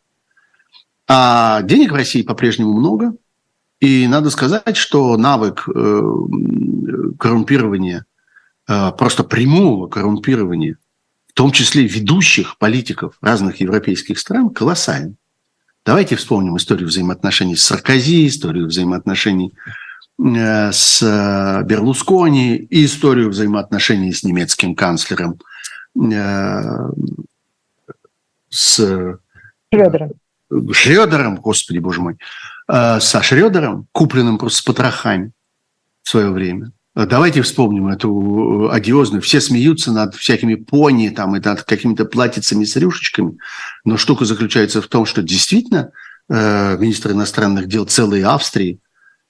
[1.08, 3.14] А денег в России по-прежнему много.
[3.80, 6.02] И надо сказать, что навык э,
[7.18, 8.06] коррумпирования,
[8.68, 10.78] э, просто прямого коррумпирования,
[11.26, 15.16] в том числе ведущих политиков разных европейских стран, колоссальный.
[15.84, 19.52] Давайте вспомним историю взаимоотношений с Саркози, историю взаимоотношений
[20.18, 25.40] э, с э, Берлускони и историю взаимоотношений с немецким канцлером
[25.96, 26.90] э,
[28.48, 29.18] с
[29.74, 30.12] Шредером.
[30.70, 32.18] Шредером, господи, боже мой,
[32.68, 35.32] со Шредером, купленным просто с потрохами
[36.02, 36.72] в свое время.
[36.94, 39.22] Давайте вспомним эту одиозную.
[39.22, 43.38] Все смеются над всякими пони там, и над какими-то платьицами с рюшечками.
[43.84, 45.92] Но штука заключается в том, что действительно
[46.28, 48.80] э, министр иностранных дел целой Австрии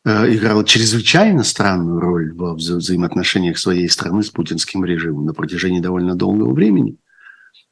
[0.05, 5.79] э, играл чрезвычайно странную роль во вза взаимоотношениях своей страны с путинским режимом на протяжении
[5.79, 6.97] довольно долгого времени.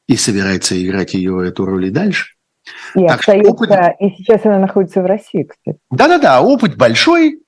[0.06, 2.34] И собирается играть ее эту роль и дальше.
[2.94, 3.70] И, так остается, опыт...
[3.98, 5.78] и сейчас она находится в России, кстати.
[5.90, 7.40] Да-да-да, опыт большой,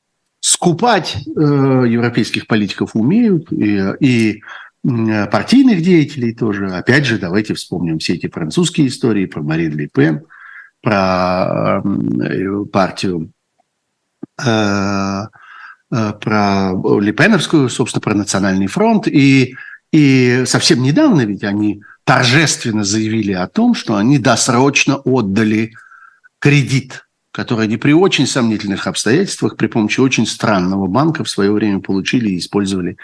[0.43, 1.41] скупать э,
[1.89, 4.43] европейских политиков умеют, и, и
[4.83, 6.67] партийных деятелей тоже.
[6.67, 10.25] Опять же, давайте вспомним все эти французские истории про Марин Ле Пен,
[10.83, 13.31] про э, партию,
[14.45, 15.21] э,
[15.93, 19.07] э, про Лепеновскую, собственно, про Национальный фронт.
[19.07, 19.55] И,
[19.93, 25.75] и совсем недавно ведь они торжественно заявили о том, что они досрочно отдали
[26.41, 31.81] кредит которые они при очень сомнительных обстоятельствах при помощи очень странного банка в свое время
[31.81, 32.99] получили и использовали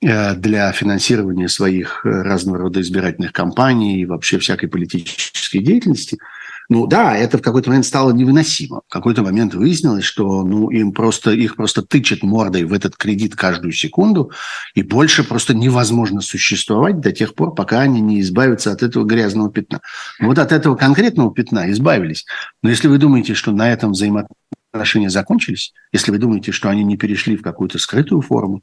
[0.00, 6.18] э, для финансирования своих э, разного рода избирательных кампаний и вообще всякой политической деятельности–
[6.70, 8.82] ну да, это в какой-то момент стало невыносимо.
[8.86, 13.36] В какой-то момент выяснилось, что ну, им просто, их просто тычет мордой в этот кредит
[13.36, 14.32] каждую секунду,
[14.74, 19.50] и больше просто невозможно существовать до тех пор, пока они не избавятся от этого грязного
[19.50, 19.80] пятна.
[20.20, 22.26] Вот от этого конкретного пятна избавились.
[22.62, 26.98] Но если вы думаете, что на этом взаимоотношения закончились, если вы думаете, что они не
[26.98, 28.60] перешли в какую-то скрытую форму,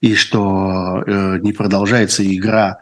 [0.00, 2.78] и что э, не продолжается игра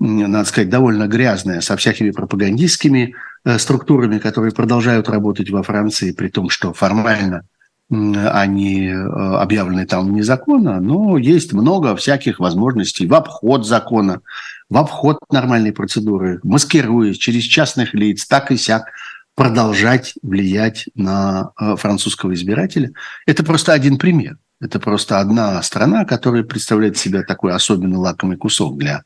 [0.00, 3.16] надо сказать, довольно грязная, со всякими пропагандистскими
[3.56, 7.44] структурами, которые продолжают работать во Франции, при том, что формально
[7.90, 14.20] они э, объявлены там незаконно, но есть много всяких возможностей в обход закона,
[14.68, 18.90] в обход нормальной процедуры, маскируясь через частных лиц, так и сяк,
[19.34, 22.90] продолжать влиять на э, французского избирателя.
[23.26, 24.36] Это просто один пример.
[24.60, 29.04] Это просто одна страна, которая представляет себя такой особенно лакомый кусок для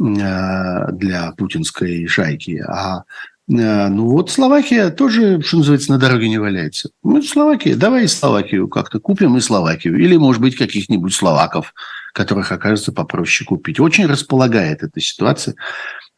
[0.00, 2.64] Э, для путинской шайки.
[2.66, 3.02] А э,
[3.52, 6.90] ну вот Словакия тоже, что называется, на дороге не валяется.
[7.02, 9.98] Мы Словакия, давай Словакию как-то купим и Словакию.
[9.98, 11.74] Или, может быть, каких-нибудь словаков,
[12.12, 13.80] которых окажется попроще купить.
[13.80, 15.54] Очень располагает эта ситуация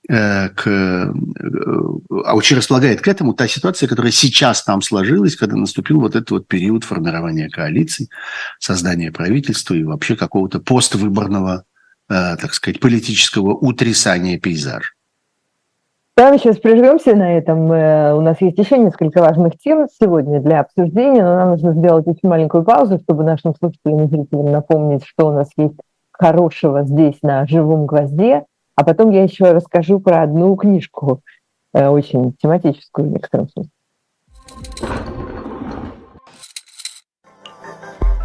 [0.09, 1.15] э, к,
[2.25, 6.31] а очень располагает к этому та ситуация, которая сейчас там сложилась, когда наступил вот этот
[6.31, 8.11] вот период формирования коалиций,
[8.59, 11.65] создания правительства и вообще какого-то поствыборного
[12.13, 14.91] Э, так сказать, политического утрясания пейзажа.
[16.15, 17.73] Да, мы сейчас прервемся на этом.
[17.73, 22.07] Э, у нас есть еще несколько важных тем сегодня для обсуждения, но нам нужно сделать
[22.07, 25.79] очень маленькую паузу, чтобы нашим слушателям и зрителям напомнить, что у нас есть
[26.11, 28.45] хорошего здесь на живом гвозде.
[28.77, 31.23] А потом я еще расскажу про одну книжку,
[31.73, 33.71] э, очень тематическую в некотором смысле.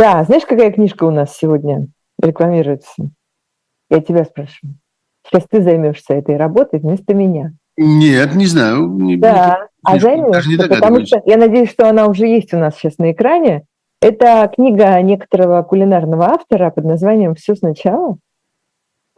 [0.00, 3.10] Да, знаешь, какая книжка у нас сегодня рекламируется?
[3.90, 4.76] Я тебя спрашиваю.
[5.26, 7.52] Сейчас ты займешься этой работой вместо меня.
[7.76, 8.88] Нет, не знаю.
[8.88, 12.96] Не, да, а займешься, потому что я надеюсь, что она уже есть у нас сейчас
[12.96, 13.66] на экране.
[14.00, 18.16] Это книга некоторого кулинарного автора под названием «Все сначала».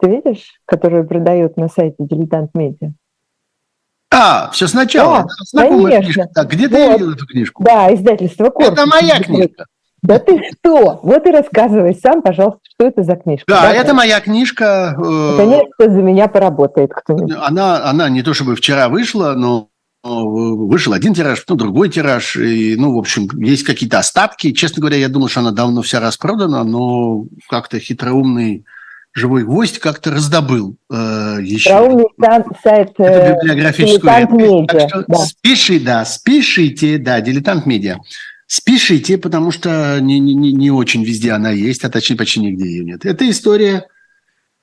[0.01, 2.91] Ты видишь, которую продают на сайте «Дилетант Медиа»?
[4.11, 5.27] А, все сначала.
[5.53, 6.27] Да, конечно.
[6.35, 6.75] Так, где вот.
[6.75, 7.63] ты видел эту книжку?
[7.63, 8.73] Да, издательство «Корпус».
[8.73, 9.65] Это моя книжка.
[10.03, 10.99] Да ты что?
[11.01, 13.45] Вот и рассказывай сам, пожалуйста, что это за книжка.
[13.47, 13.77] Да, Давай.
[13.77, 14.93] это моя книжка.
[14.97, 17.33] Конечно, за меня поработает кто-нибудь.
[17.41, 19.69] Она, она не то чтобы вчера вышла, но
[20.03, 22.35] вышел один тираж, потом другой тираж.
[22.35, 24.51] И, ну, в общем, есть какие-то остатки.
[24.51, 28.65] Честно говоря, я думал, что она давно вся распродана, но как-то хитроумный
[29.13, 31.69] живой гвоздь как-то раздобыл э, еще.
[31.69, 32.07] Хитроумный
[32.61, 35.05] сайт э, библиографическую медиа.
[35.07, 35.17] Да.
[35.19, 37.99] Спеши, да, спешите, да, дилетант медиа.
[38.55, 42.83] Спешите, потому что не, не, не очень везде она есть, а точнее почти нигде ее
[42.83, 43.03] нет.
[43.03, 43.87] Это история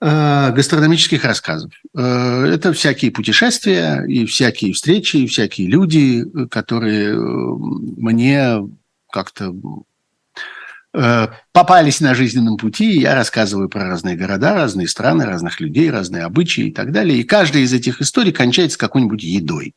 [0.00, 1.72] э, гастрономических рассказов.
[1.96, 8.60] Э, это всякие путешествия и всякие встречи, и всякие люди, которые э, мне
[9.10, 9.52] как-то
[10.94, 16.22] э, попались на жизненном пути, я рассказываю про разные города, разные страны, разных людей, разные
[16.22, 17.18] обычаи и так далее.
[17.18, 19.74] И каждая из этих историй кончается какой-нибудь едой.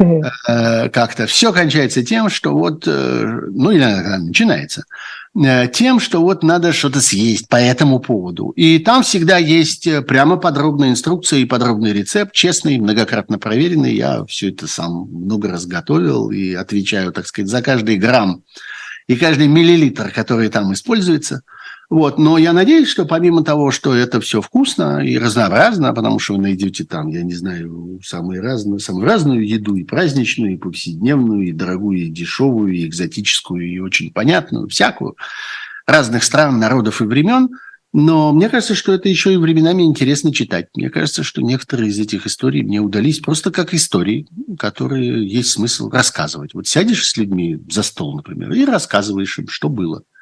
[0.00, 4.84] Э, как-то все кончается тем, что вот, э, ну, иногда начинается,
[5.36, 8.50] э, тем, что вот надо что-то съесть по этому поводу.
[8.50, 13.94] И там всегда есть прямо подробная инструкция и подробный рецепт, честный, многократно проверенный.
[13.94, 18.44] Я все это сам много раз готовил и отвечаю, так сказать, за каждый грамм
[19.08, 21.42] и каждый миллилитр, который там используется–
[21.90, 26.34] вот, но я надеюсь, что помимо того, что это все вкусно и разнообразно, потому что
[26.34, 31.48] вы найдете там, я не знаю, самые разные, самую разную еду, и праздничную, и повседневную,
[31.48, 35.16] и дорогую, и дешевую, и экзотическую, и очень понятную, всякую,
[35.86, 37.48] разных стран, народов и времен.
[37.94, 40.66] Но мне кажется, что это еще и временами интересно читать.
[40.76, 44.26] Мне кажется, что некоторые из этих историй мне удались просто как истории,
[44.58, 46.52] которые есть смысл рассказывать.
[46.52, 50.02] Вот сядешь с людьми за стол, например, и рассказываешь им, что было–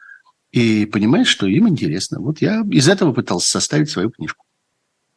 [0.53, 2.21] и понимаешь, что им интересно.
[2.21, 4.47] Вот я из этого пытался составить свою книжку.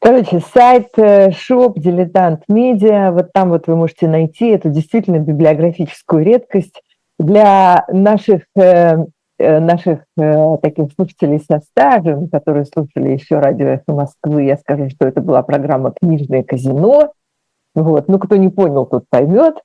[0.01, 0.87] Короче, сайт
[1.35, 6.81] шоп э, «Дилетант Медиа», вот там вот вы можете найти эту действительно библиографическую редкость
[7.17, 8.95] для наших, э,
[9.39, 10.05] э, наших
[10.61, 14.45] таких слушателей со стажем, которые слушали еще радио «Эхо Москвы».
[14.45, 17.11] Я скажу, что это была программа «Книжное казино».
[17.75, 18.07] Вот.
[18.07, 19.55] Ну, кто не понял, тот поймет.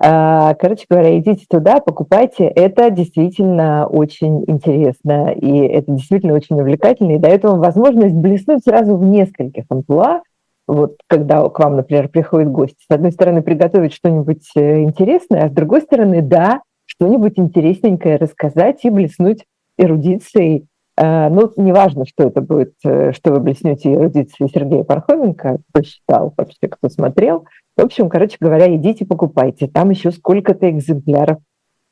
[0.00, 2.44] А, короче говоря, идите туда, покупайте.
[2.44, 8.96] Это действительно очень интересно, и это действительно очень увлекательно, и дает вам возможность блеснуть сразу
[8.96, 10.22] в нескольких амплуа,
[10.68, 12.76] вот когда к вам, например, приходит гость.
[12.88, 18.84] С одной стороны, приготовить что-нибудь э, интересное, а с другой стороны, да, что-нибудь интересненькое рассказать
[18.84, 19.46] и блеснуть
[19.78, 20.66] эрудицией.
[20.96, 26.34] А, ну, неважно, что это будет, э, что вы блеснете эрудицией Сергея Пархоменко, кто считал
[26.36, 27.46] вообще, кто смотрел–
[27.78, 29.68] в общем, короче говоря, идите покупайте.
[29.68, 31.38] Там еще сколько-то экземпляров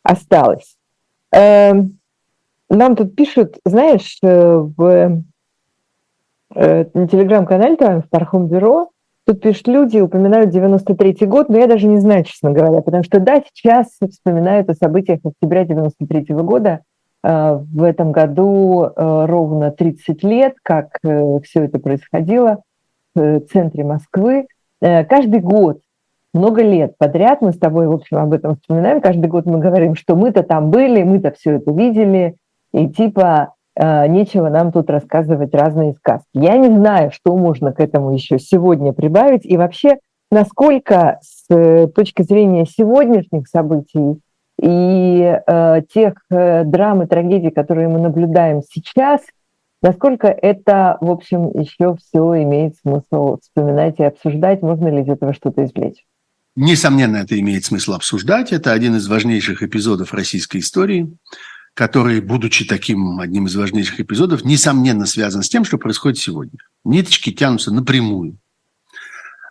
[0.02, 0.76] осталось.
[1.32, 2.00] Эм,
[2.68, 5.22] нам тут пишут, знаешь, э, в
[6.54, 8.90] э, на телеграм-канале там, в Пархом Бюро,
[9.26, 13.20] тут пишут люди, упоминают 93-й год, но я даже не знаю, честно говоря, потому что,
[13.20, 16.80] да, сейчас вспоминают о событиях октября 93-го года.
[17.22, 20.98] Э, в этом году ровно 30 лет, как
[21.44, 22.62] все это происходило
[23.14, 24.48] в центре Москвы.
[24.80, 25.80] Э, каждый год,
[26.34, 29.00] много лет подряд мы с тобой, в общем, об этом вспоминаем.
[29.00, 32.36] Каждый год мы говорим, что мы-то там были, мы-то все это видели,
[32.72, 36.28] и типа э, нечего нам тут рассказывать разные сказки.
[36.34, 39.98] Я не знаю, что можно к этому еще сегодня прибавить, и вообще,
[40.30, 44.20] насколько с э, точки зрения сегодняшних событий
[44.60, 49.20] и э, тех э, драм и трагедий, которые мы наблюдаем сейчас–
[49.82, 54.62] Насколько это, в общем, еще все имеет смысл вспоминать и обсуждать?
[54.62, 56.04] Можно ли из этого что-то извлечь?
[56.56, 58.52] Несомненно, это имеет смысл обсуждать.
[58.52, 61.14] Это один из важнейших эпизодов российской истории,
[61.74, 66.58] который, будучи таким одним из важнейших эпизодов, несомненно связан с тем, что происходит сегодня.
[66.82, 68.38] Ниточки тянутся напрямую.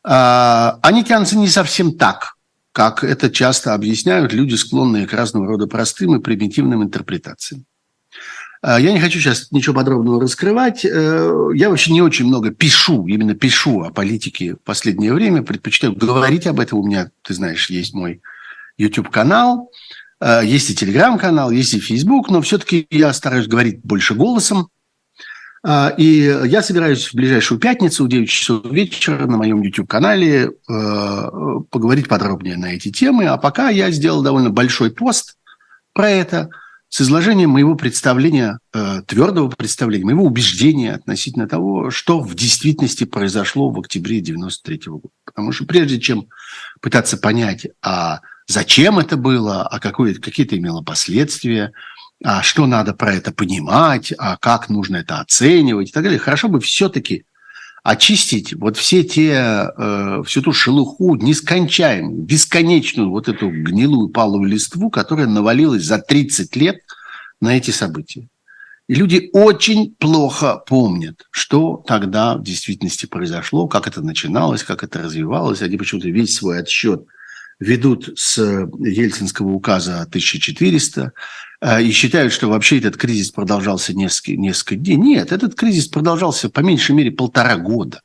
[0.03, 2.36] А, они тянутся не совсем так,
[2.71, 7.65] как это часто объясняют люди, склонные к разного рода простым и примитивным интерпретациям.
[8.68, 10.84] А, я не хочу сейчас ничего подробного раскрывать.
[10.86, 15.43] Э, я вообще не очень много пишу, именно пишу о политике в последнее время.
[15.43, 16.80] Предпочитаю говорить об этом.
[16.80, 18.24] У меня, ты знаешь, есть мой
[18.80, 19.70] YouTube-канал,
[20.20, 24.70] э, есть и Telegram-канал, есть и Facebook, но все-таки я стараюсь говорить больше голосом.
[25.63, 31.30] А, и я собираюсь в ближайшую пятницу в 9 часов вечера на моем YouTube-канале э,
[31.70, 33.28] поговорить подробнее на эти темы.
[33.28, 35.38] А пока я сделал довольно большой пост
[35.93, 36.49] про это–
[36.90, 43.70] с изложением моего представления, э, твердого представления, моего убеждения относительно того, что в действительности произошло
[43.70, 45.14] в октябре 1993 года.
[45.26, 46.28] Потому что прежде чем
[46.82, 51.74] пытаться понять, а зачем это было, а какое, какие это имело последствия,
[52.24, 56.48] а что надо про это понимать, а как нужно это оценивать и так далее, хорошо
[56.48, 57.26] бы все-таки
[57.86, 64.90] очистить вот все те, э, всю ту шелуху нескончаемую, бесконечную вот эту гнилую паловую листву,
[64.90, 66.80] которая навалилась за 30 лет
[67.40, 68.28] на эти события.
[68.88, 75.04] И люди очень плохо помнят, что тогда в действительности произошло, как это начиналось, как это
[75.04, 75.62] развивалось.
[75.62, 77.06] Они почему-то весь свой отсчет
[77.60, 78.38] ведут с
[78.80, 81.12] Ельцинского указа 1400, а,
[81.82, 84.97] и считают, что вообще этот кризис продолжался несколько, несколько дней.
[84.97, 88.01] Нет, этот кризис продолжался по меньшей мере полтора года.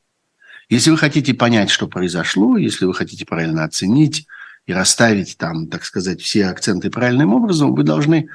[0.69, 4.25] Если вы хотите понять, что произошло, если вы хотите правильно оценить
[4.65, 8.29] и расставить там, так сказать, все акценты правильным образом, вы должны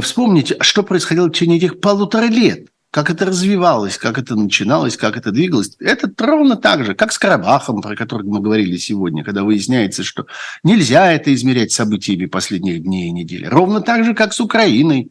[0.00, 5.16] вспомнить, что происходило в течение этих полутора лет как это развивалось, как это начиналось, как
[5.16, 5.76] это двигалось.
[5.80, 10.26] Это ровно так же, как с Карабахом, про который мы говорили сегодня, когда выясняется, что
[10.62, 13.46] нельзя это измерять событиями последних дней и недель.
[13.48, 15.10] Ровно так же, как с Украиной,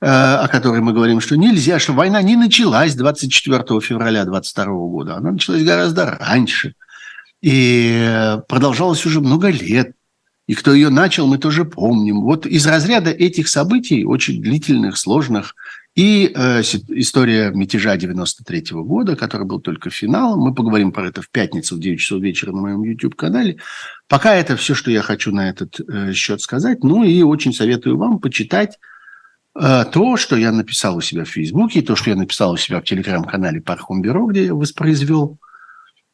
[0.00, 5.16] э, о которой мы говорим, что нельзя, что война не началась 24 февраля 22 года,
[5.16, 6.74] она началась гораздо раньше
[7.42, 9.92] и продолжалась уже много лет.
[10.46, 12.22] И кто ее начал, мы тоже помним.
[12.22, 15.54] Вот из разряда этих событий, очень длительных, сложных,
[16.00, 20.40] и э, история мятежа 93 -го года, который был только финалом.
[20.40, 23.58] Мы поговорим про это в пятницу в 9 часов вечера на моем YouTube-канале.
[24.08, 26.82] Пока это все, что я хочу на этот э, счет сказать.
[26.84, 28.78] Ну и очень советую вам почитать
[29.54, 32.80] э, то, что я написал у себя в Фейсбуке, то, что я написал у себя
[32.80, 35.38] в Телеграм-канале Пархом Бюро, где я воспроизвел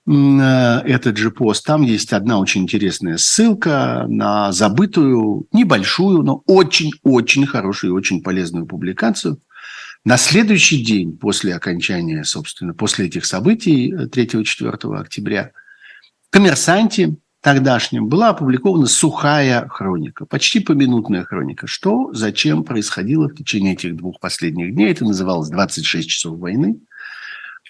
[0.09, 1.64] э, этот же пост.
[1.64, 8.66] Там есть одна очень интересная ссылка на забытую, небольшую, но очень-очень хорошую и очень полезную
[8.66, 9.39] публикацию–
[10.07, 15.51] на следующий день после окончания, собственно, после этих событий 3-4 э, октября
[16.29, 21.67] в «Коммерсанте» тогдашнем была опубликована сухая хроника, почти поминутная хроника.
[21.67, 24.93] Что, зачем происходило в течение этих двух последних дней.
[24.93, 26.79] Это называлось «26 часов войны».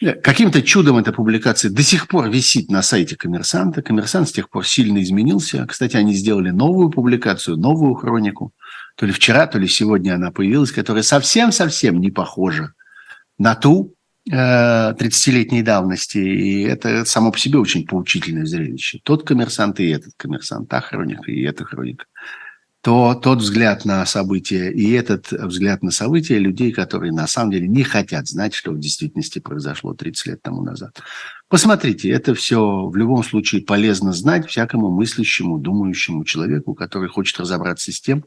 [0.03, 3.81] Э, каким-то чудом эта публикация до сих пор висит на сайте «Коммерсанта».
[3.81, 5.65] «Коммерсант» с тех пор сильно изменился.
[5.67, 8.53] Кстати, они сделали новую публикацию, новую хронику–
[8.97, 12.73] то ли вчера, то ли сегодня она появилась, которая совсем-совсем не похожа
[13.39, 13.95] на ту
[14.29, 16.19] э, 30-летней давности.
[16.19, 19.01] И это само по себе очень поучительное зрелище.
[19.05, 22.07] Тот коммерсант и этот коммерсант, та хроника и эта хроника.
[22.81, 27.67] То тот взгляд на события и этот взгляд на события людей, которые на самом деле
[27.67, 31.03] не хотят знать, что в действительности произошло 30 лет тому назад.
[31.49, 37.91] Посмотрите, это все в любом случае полезно знать всякому мыслящему, думающему человеку, который хочет разобраться
[37.91, 38.25] с тем,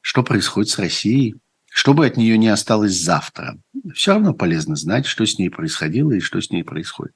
[0.00, 1.36] что происходит с Россией,
[1.70, 3.56] что бы от нее не осталось завтра.
[3.94, 7.14] Все равно полезно знать, что с ней происходило и что с ней происходит.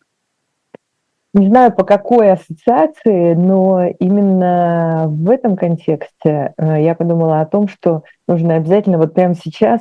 [1.35, 7.67] Не знаю, по какой ассоциации, но именно в этом контексте э, я подумала о том,
[7.67, 9.81] что нужно обязательно вот прямо сейчас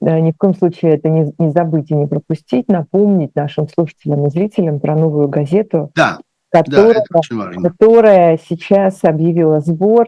[0.00, 4.24] э, ни в коем случае это не, не забыть и не пропустить, напомнить нашим слушателям
[4.28, 6.20] и зрителям про новую газету, да,
[6.50, 10.06] которая, да, которая сейчас объявила сбор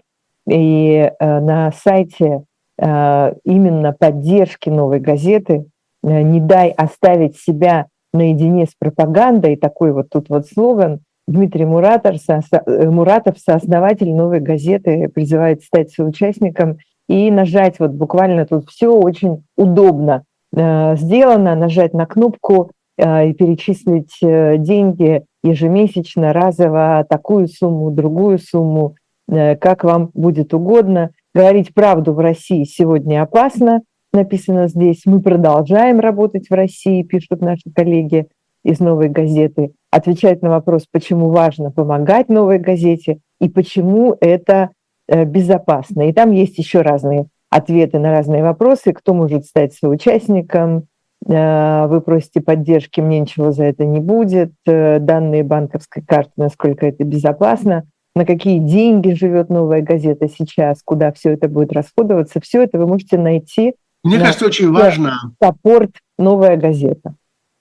[0.48, 2.44] и э, на сайте
[2.80, 5.66] э, именно поддержки новой газеты
[6.02, 12.20] э, «Не дай оставить себя наедине с пропагандой», такой вот тут вот слоган, Дмитрий Муратов,
[12.66, 16.78] Муратов, сооснователь новой газеты, призывает стать соучастником
[17.08, 20.22] и нажать вот буквально тут все очень удобно
[20.52, 28.94] сделано, нажать на кнопку и перечислить деньги ежемесячно, разово, такую сумму, другую сумму,
[29.28, 31.10] как вам будет угодно.
[31.34, 35.02] Говорить правду в России сегодня опасно, написано здесь.
[35.04, 38.28] Мы продолжаем работать в России, пишут наши коллеги
[38.64, 39.72] из «Новой газеты».
[39.90, 44.70] Отвечать на вопрос, почему важно помогать «Новой газете» и почему это
[45.08, 46.08] э, безопасно.
[46.08, 48.92] И там есть еще разные ответы на разные вопросы.
[48.92, 50.86] Кто может стать соучастником?
[51.28, 54.52] Э, вы просите поддержки, мне ничего за это не будет.
[54.64, 57.84] Данные банковской карты, насколько это безопасно
[58.16, 62.86] на какие деньги живет новая газета сейчас, куда все это будет расходоваться, все это вы
[62.86, 65.34] можете найти Мне кажется, очень важно...
[65.40, 67.14] Саппорт «Новая газета».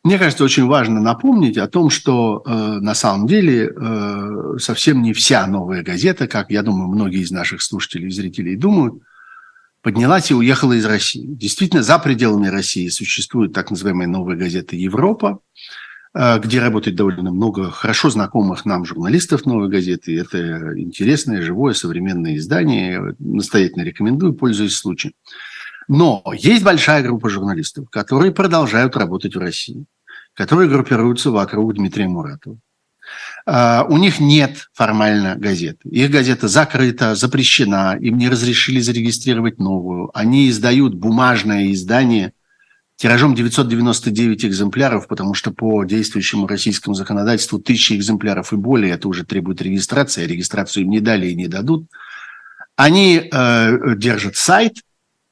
[0.05, 5.11] Мне кажется, очень важно напомнить о том, что э, на самом деле э, совсем не
[5.11, 9.01] вся новая газета, как я думаю, многие из наших слушателей и зрителей думают,
[9.81, 11.25] поднялась и уехала из России.
[11.27, 15.39] Действительно, за пределами России существует так называемая новая газета «Европа»,
[16.15, 20.17] где работает довольно много хорошо знакомых нам журналистов новой газеты.
[20.17, 23.15] Это интересное, живое, современное издание.
[23.19, 25.13] Настоятельно рекомендую, пользуясь случаем.
[25.89, 29.85] Но есть большая группа журналистов, которые продолжают работать в России
[30.35, 32.59] которые группируются вокруг Дмитрия Муратова.
[33.47, 35.87] Uh, у них нет формально газеты.
[35.89, 40.09] Их газета закрыта, запрещена, им не разрешили зарегистрировать новую.
[40.17, 42.33] Они издают бумажное издание
[42.97, 49.25] тиражом 999 экземпляров, потому что по действующему российскому законодательству тысячи экземпляров и более, это уже
[49.25, 51.87] требует регистрации, а регистрацию им не дали и не дадут.
[52.75, 54.77] Они э, держат сайт,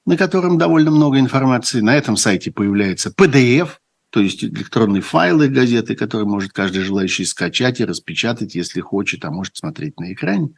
[0.06, 1.82] на котором довольно много информации.
[1.82, 3.70] На этом сайте появляется PDF–
[4.14, 9.32] то есть электронные файлы газеты, которые может каждый желающий скачать и распечатать, если хочет, а
[9.32, 10.50] может смотреть на экране.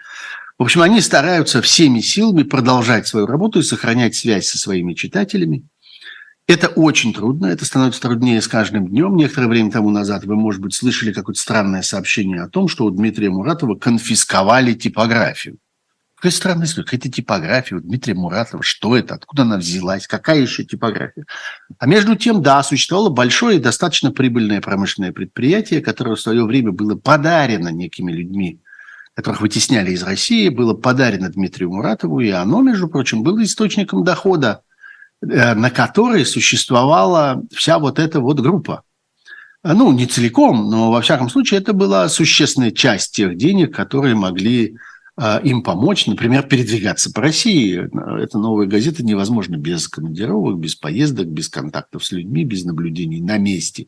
[0.57, 5.63] В общем, они стараются всеми силами продолжать свою работу и сохранять связь со своими читателями.
[6.47, 9.15] Это очень трудно, это становится труднее с каждым днем.
[9.15, 12.91] Некоторое время тому назад вы, может быть, слышали какое-то странное сообщение о том, что у
[12.91, 15.57] Дмитрия Муратова конфисковали типографию.
[16.15, 20.63] Какая странная история, какая-то типография у Дмитрия Муратова, что это, откуда она взялась, какая еще
[20.63, 21.25] типография.
[21.79, 26.71] А между тем, да, существовало большое и достаточно прибыльное промышленное предприятие, которое в свое время
[26.71, 28.61] было подарено некими людьми,
[29.15, 34.61] которых вытесняли из России, было подарено Дмитрию Муратову, и оно, между прочим, было источником дохода,
[35.26, 38.84] на который существовала вся вот эта вот группа.
[39.63, 44.76] Ну, не целиком, но во всяком случае это была существенная часть тех денег, которые могли
[44.76, 44.80] а,
[45.18, 47.89] им помочь, например, передвигаться по России.
[48.22, 53.38] Это новая газета невозможно без командировок, без поездок, без контактов с людьми, без наблюдений на
[53.38, 53.88] месте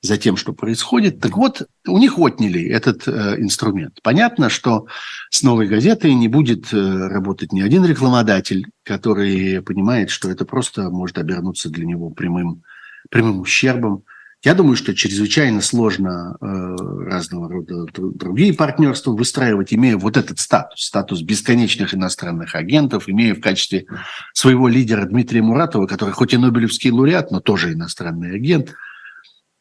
[0.00, 1.20] за тем, что происходит.
[1.20, 3.98] Так вот, у них отняли этот э, инструмент.
[4.02, 4.86] Понятно, что
[5.30, 10.90] с новой газетой не будет э, работать ни один рекламодатель, который понимает, что это просто
[10.90, 12.62] может обернуться для него прямым,
[13.10, 14.04] прямым ущербом.
[14.44, 16.76] Я думаю, что чрезвычайно сложно э,
[17.06, 23.40] разного рода другие партнерства выстраивать, имея вот этот статус, статус бесконечных иностранных агентов, имея в
[23.40, 23.86] качестве
[24.34, 28.74] своего лидера Дмитрия Муратова, который хоть и Нобелевский лауреат, но тоже иностранный агент,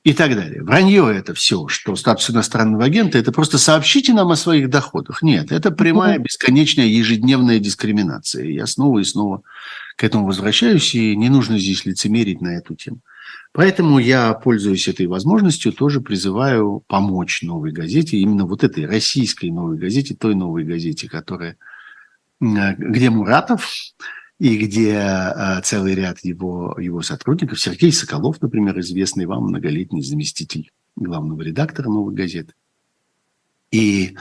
[0.03, 0.63] и так далее.
[0.63, 5.21] Вранье это все, что статус иностранного агента– это просто сообщите нам о своих доходах.
[5.21, 8.45] Нет, это прямая, бесконечная, ежедневная дискриминация.
[8.45, 9.43] Я снова и снова
[9.95, 13.01] к этому возвращаюсь, и не нужно здесь лицемерить на эту тему.
[13.53, 19.77] Поэтому я, пользуясь этой возможностью, тоже призываю помочь новой газете, именно вот этой российской новой
[19.77, 21.57] газете, той новой газете, которая,
[22.39, 23.69] где Муратов
[24.39, 30.71] и где э, целый ряд его, его сотрудников, Сергей Соколов, например, известный вам многолетний заместитель
[30.95, 32.53] главного редактора новой газеты.
[33.71, 34.15] И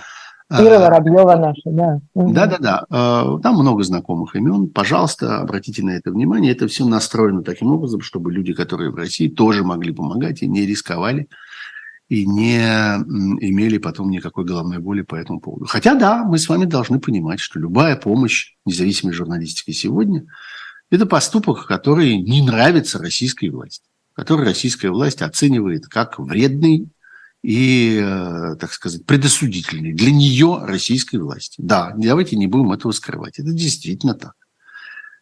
[0.51, 2.01] Ира а, Воробьева наша, да.
[2.14, 2.84] Да-да-да.
[2.90, 4.68] А, там много знакомых имен.
[4.68, 6.51] Пожалуйста, обратите на это внимание.
[6.51, 10.66] Это все настроено таким образом, чтобы люди, которые в России, тоже могли помогать и не
[10.66, 11.28] рисковали,
[12.09, 15.66] и не имели потом никакой головной боли по этому поводу.
[15.66, 20.24] Хотя, да, мы с вами должны понимать, что любая помощь независимой журналистики сегодня–
[20.90, 26.88] это поступок, который не нравится российской власти, который российская власть оценивает как вредный
[27.43, 31.57] и, э, так сказать, предосудительный для нее российской власти.
[31.59, 33.38] Да, давайте не будем этого скрывать.
[33.38, 34.34] Это действительно так.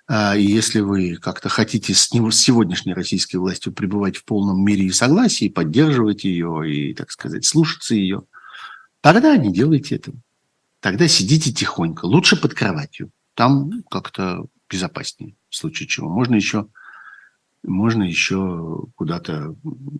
[0.08, 4.64] А, и если вы как-то хотите с, него, с сегодняшней российской властью пребывать в полном
[4.64, 8.22] мире и согласии, поддерживать ее и, так сказать, слушаться ее,
[9.00, 10.16] тогда не делайте этого.
[10.80, 13.10] Тогда сидите тихонько, лучше под кроватью.
[13.34, 16.08] Там как-то безопаснее, в случае чего.
[16.08, 16.68] Можно еще
[17.68, 19.54] можно еще куда-то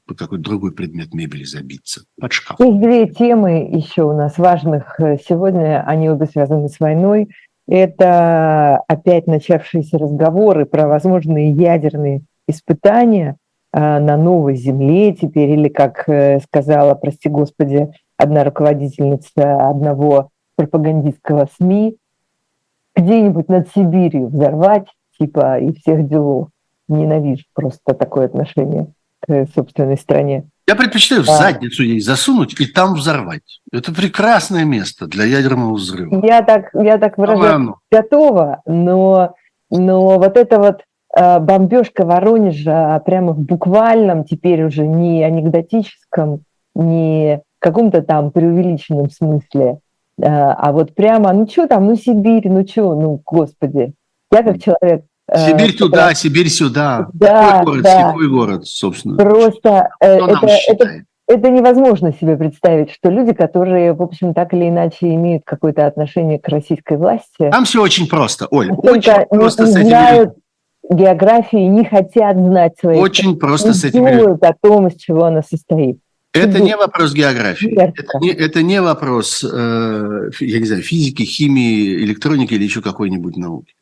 [0.07, 2.59] под какой-то другой предмет мебели забиться, под шкаф.
[2.59, 7.29] Есть две темы еще у нас важных э, сегодня, они обе связаны с войной.
[7.66, 13.37] Это опять начавшиеся разговоры про возможные ядерные испытания
[13.73, 21.49] э, на новой земле теперь, или, как э, сказала, прости господи, одна руководительница одного пропагандистского
[21.59, 21.97] СМИ,
[22.97, 24.89] где-нибудь над Сибирью взорвать,
[25.19, 26.49] типа, и всех делов
[26.89, 30.45] ненавижу просто такое отношение к собственной стране.
[30.66, 33.62] Я предпочитаю в задницу ей засунуть и там взорвать.
[33.72, 36.24] Это прекрасное место для ядерного взрыва.
[36.24, 39.34] Я так, я так выражаюсь, готова, но,
[39.70, 40.82] но вот это вот
[41.16, 46.43] э, бомбежка Воронежа прямо в буквальном, теперь уже не анекдотическом,
[46.74, 49.78] не каком-то там преувеличенном смысле,
[50.20, 53.95] э, а вот прямо, ну что там, ну Сибирь, ну что, ну господи.
[54.30, 57.09] Я как человек Сибирь как туда, Сибирь сюда.
[57.12, 58.03] Да, Какой город, да.
[58.05, 59.16] какой город, собственно.
[59.16, 60.91] Просто э, это, это,
[61.26, 66.39] это невозможно себе представить, что люди, которые, в общем, так или иначе имеют какое-то отношение
[66.39, 70.31] к российской власти, Там все очень просто, Оль, очень просто не с этими знают
[70.89, 71.05] людьми.
[71.05, 74.18] географии, не хотят знать свои Очень просто с этими людьми.
[74.22, 75.99] думают о том, из чего она состоит.
[76.35, 77.74] Это не вопрос географии.
[77.74, 83.37] Это не, это не вопрос, э, я не знаю, физики, химии, электроники или еще какой-нибудь
[83.37, 83.74] науки.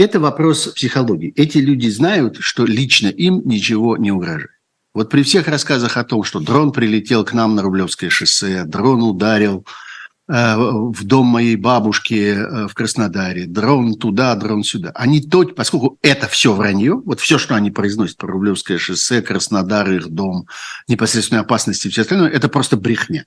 [0.00, 1.30] Это вопрос психологии.
[1.36, 4.48] Эти люди знают, что лично им ничего не угрожает.
[4.94, 9.02] Вот при всех рассказах о том, что дрон прилетел к нам на Рублевское шоссе, дрон
[9.02, 9.66] ударил
[10.26, 14.90] э, в дом моей бабушки э, в Краснодаре, дрон туда, дрон сюда.
[14.94, 19.92] Они то, поскольку это все вранье, вот все, что они произносят про Рублевское шоссе, Краснодар,
[19.92, 20.46] их дом,
[20.88, 23.26] непосредственной опасности и все остальное, это просто брехня.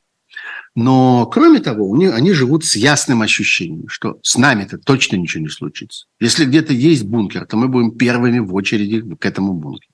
[0.75, 5.43] Но, кроме того, у них, они живут с ясным ощущением, что с нами-то точно ничего
[5.43, 6.07] не случится.
[6.19, 9.93] Если где-то есть бункер, то мы будем первыми в очереди к этому бункеру.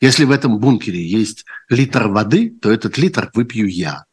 [0.00, 4.04] Если в этом бункере есть литр воды, то этот литр выпью я,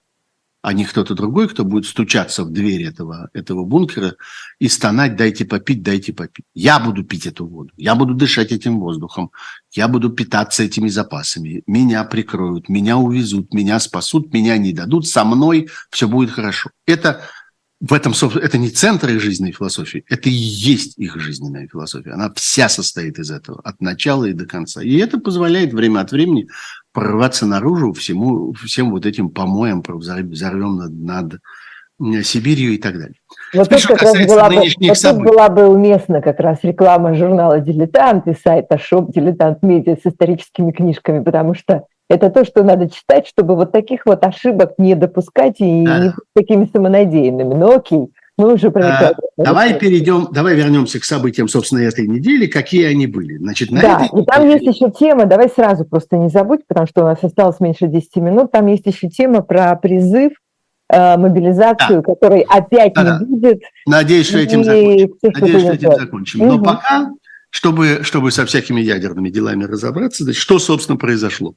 [0.66, 4.16] а не кто-то другой, кто будет стучаться в дверь этого, этого бункера
[4.58, 6.46] и стонать «дайте попить, дайте попить».
[6.56, 9.30] Я буду пить эту воду, я буду дышать этим воздухом,
[9.74, 11.62] я буду питаться этими запасами.
[11.68, 16.72] Меня прикроют, меня увезут, меня спасут, меня не дадут, со мной все будет хорошо.
[16.88, 17.22] Это
[17.82, 22.12] в этом, собственно, это не центр их жизненной философии, это и есть их жизненная философия.
[22.12, 24.82] Она вся состоит из этого, от начала и до конца.
[24.82, 26.48] И это позволяет время от времени
[26.94, 31.34] прорваться наружу всему, всем вот этим помоям, взорвем над, над
[32.16, 33.18] э, Сибирью и так далее.
[33.54, 37.14] Вот Теперь, тут как раз была бы, вот тут была бы уместна как раз реклама
[37.14, 42.64] журнала «Дилетант» и сайта шоп «Дилетант Медиа» с историческими книжками, потому что это то, что
[42.64, 46.00] надо читать, чтобы вот таких вот ошибок не допускать и Да.
[46.00, 47.54] не быть такими самонадеянными.
[47.54, 49.16] Но окей, мы уже проникаем.
[49.38, 53.38] А, Давай перейдем, давай вернемся к событиям, собственно, этой недели, какие они были.
[53.38, 56.86] Значит, на Да, этой и там есть еще тема, давай сразу просто не забудь, потому
[56.88, 60.34] что у нас осталось меньше 10 минут, там есть еще тема про призыв,
[60.92, 63.20] э, мобилизацию, которой опять Да-да.
[63.20, 63.62] не будет.
[63.88, 65.10] Надеюсь, что этим закончим.
[65.18, 66.00] кто Надеюсь, что этим делать.
[66.02, 66.40] закончим.
[66.48, 66.64] Но Мгм.
[66.64, 67.10] пока,
[67.50, 71.56] чтобы, чтобы со всякими ядерными делами разобраться, значит, что, собственно, произошло?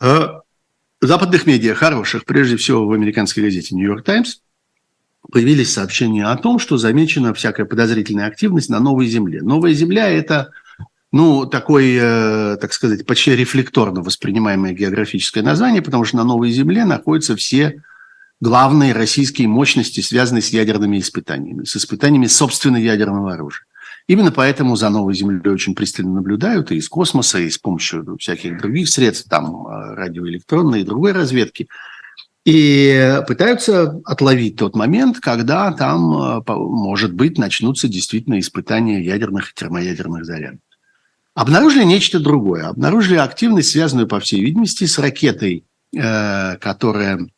[0.00, 0.40] Э,
[1.00, 4.38] западных медиа, хороших, прежде всего в американской газете «Нью-Йорк Таймс»,
[5.30, 9.42] появились сообщения о том, что замечена всякая подозрительная активность на Новой Земле.
[9.42, 10.50] Новая Земля– это
[11.12, 16.84] ну, такой, э, так сказать, почти рефлекторно воспринимаемое географическое название, потому что на Новой Земле
[16.84, 17.82] находятся все
[18.40, 23.66] главные российские мощности, связанные с ядерными испытаниями, с испытаниями собственного ядерного оружия.
[24.08, 28.58] Именно поэтому за Новой Землей очень пристально наблюдают и из космоса, и с помощью всяких
[28.58, 31.68] других средств, там э, радиоэлектронной и другой разведки.
[32.44, 39.54] И пытаются отловить тот момент, когда там, э, может быть, начнутся действительно испытания ядерных и
[39.54, 40.60] термоядерных зарядов.
[41.34, 42.68] Обнаружили нечто другое.
[42.68, 47.28] Обнаружили активность, связанную, по всей видимости, с ракетой, э, которая,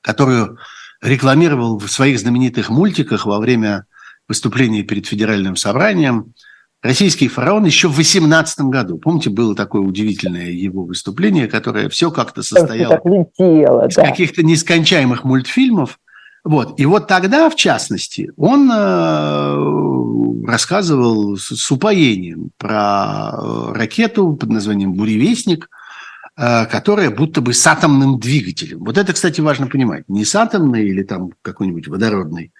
[0.00, 0.58] которую
[1.00, 3.86] рекламировал в своих знаменитых мультиках во время
[4.28, 6.34] выступления перед федеральным собранием
[6.82, 8.98] российский фараон еще в 18 году.
[8.98, 14.06] Помните, было такое удивительное его выступление, которое все как-то состояло так летело, из да.
[14.06, 15.98] каких-то нескончаемых мультфильмов.
[16.44, 16.78] Вот.
[16.78, 24.50] И вот тогда, в частности, он э, рассказывал с, с упоением про э, ракету под
[24.50, 25.68] названием «Буревестник»,
[26.36, 28.78] э, которая будто бы с атомным двигателем.
[28.84, 30.04] Вот это, кстати, важно понимать.
[30.08, 32.52] Не с атомной или там какой-нибудь водородной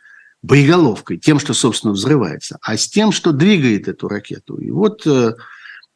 [0.46, 4.56] боеголовкой, тем, что, собственно, взрывается, а с тем, что двигает эту ракету.
[4.56, 5.34] И вот э,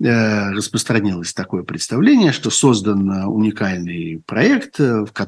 [0.03, 4.81] э, распространилось такое представление, что создан э, уникальный проект,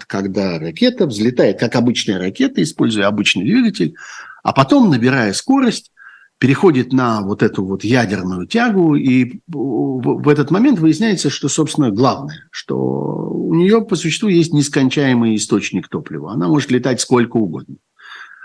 [0.09, 3.95] когда ракета взлетает, как обычная ракета, используя обычный двигатель,
[4.43, 5.93] а потом, набирая скорость,
[6.39, 12.49] переходит на вот эту вот ядерную тягу, и в этот момент выясняется, что, собственно, главное,
[12.51, 16.33] что у нее по существу есть нескончаемый источник топлива.
[16.33, 17.77] Она может летать сколько угодно.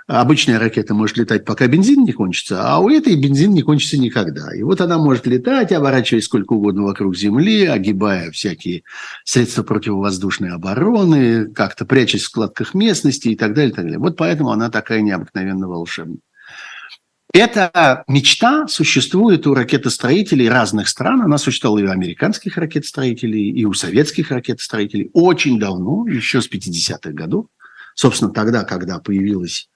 [0.08, 4.56] Обычная ракета может летать, пока бензин не кончится, а у этой бензин не кончится никогда.
[4.56, 8.84] И вот она может летать, оборачиваясь сколько угодно вокруг Земли, огибая всякие
[9.26, 13.72] средства противовоздушной обороны, как-то прячась в складках местности и так далее.
[13.72, 14.00] И так далее.
[14.00, 16.20] Вот поэтому она такая необыкновенно волшебная.
[17.34, 21.22] Эта мечта существует у ракетостроителей разных стран.
[21.22, 27.12] Она существовала и у американских ракетостроителей, и у советских ракетостроителей очень давно, еще с 50-х
[27.12, 27.48] годов.
[27.94, 29.68] Собственно, тогда, когда появилась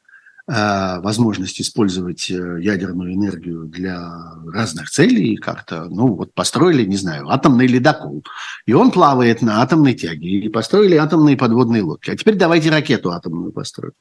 [1.02, 4.12] возможность использовать э, ядерную энергию для
[4.52, 8.24] разных целей, как-то, ну, вот построили, не знаю, атомный ледокол,
[8.66, 12.10] и он плавает на атомной тяге, и построили атомные подводные лодки.
[12.10, 13.94] А теперь давайте ракету атомную построим.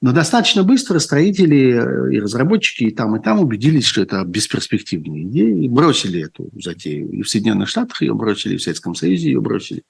[0.00, 5.22] Но достаточно быстро строители э, и разработчики и там, и там убедились, что это бесперспективная
[5.22, 7.10] идея, и бросили эту затею.
[7.10, 9.82] И в Соединенных Штатах ее бросили, и в Советском Союзе ее бросили.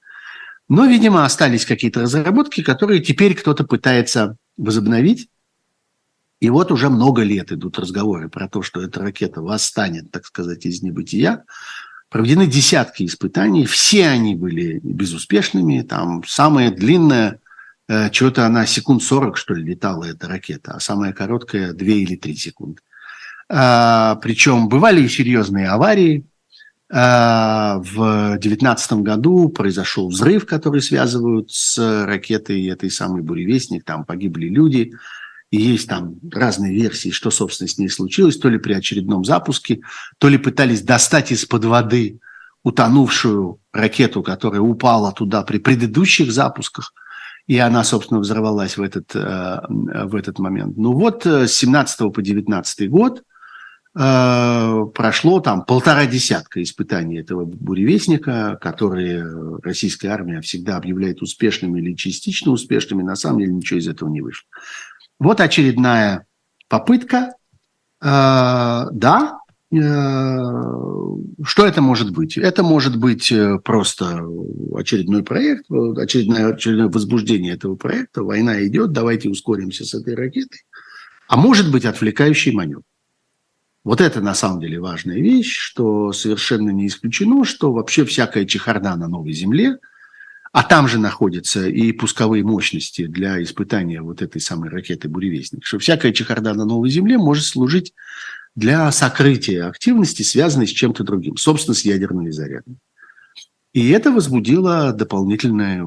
[0.68, 5.28] Но, видимо, остались какие-то разработки, которые теперь кто-то пытается возобновить.
[6.40, 10.66] И вот уже много лет идут разговоры про то, что эта ракета восстанет, так сказать,
[10.66, 11.44] из небытия.
[12.10, 15.82] Проведены десятки испытаний, все они были безуспешными.
[15.82, 17.40] Там самая длинная,
[17.88, 22.16] э, что-то она секунд 40, что ли, летала эта ракета, а самая короткая 2 или
[22.16, 22.80] 3 секунды.
[23.50, 26.24] А, причем бывали и серьезные аварии.
[26.90, 31.76] А, в 2019 году произошел взрыв, который связывают с
[32.06, 33.84] ракетой этой самой «Буревестник».
[33.84, 34.92] Там погибли люди.
[35.50, 38.36] И есть там разные версии, что, собственно, с ней случилось.
[38.36, 39.80] То ли при очередном запуске,
[40.18, 42.20] то ли пытались достать из-под воды
[42.64, 46.92] утонувшую ракету, которая упала туда при предыдущих запусках.
[47.46, 50.76] И она, собственно, взорвалась в этот, э, в этот момент.
[50.76, 53.22] Ну вот э, с 17 по 19 год
[53.94, 59.24] э, прошло там полтора десятка испытаний этого буревестника, которые
[59.62, 63.02] российская армия всегда объявляет успешными или частично успешными.
[63.02, 64.46] На самом деле ничего из этого не вышло.
[65.18, 66.26] Вот очередная
[66.68, 67.34] попытка.
[68.00, 69.38] Э, да,
[69.72, 69.76] э,
[71.44, 72.38] что это может быть?
[72.38, 74.24] Это может быть э, просто
[74.74, 78.22] очередной проект, очередное, очередное возбуждение этого проекта.
[78.22, 80.60] Война идет, давайте ускоримся с этой ракетой.
[81.26, 82.82] А может быть отвлекающий маневр.
[83.84, 88.96] Вот это на самом деле важная вещь, что совершенно не исключено, что вообще всякая чехарда
[88.96, 89.78] на новой земле–
[90.52, 95.78] а там же находятся и пусковые мощности для испытания вот этой самой ракеты «Буревестник», что
[95.78, 97.92] всякая чехарда на новой Земле может служить
[98.54, 102.78] для сокрытия активности, связанной с чем-то другим, собственно, с ядерными зарядами.
[103.74, 105.84] И это возбудило дополнительные,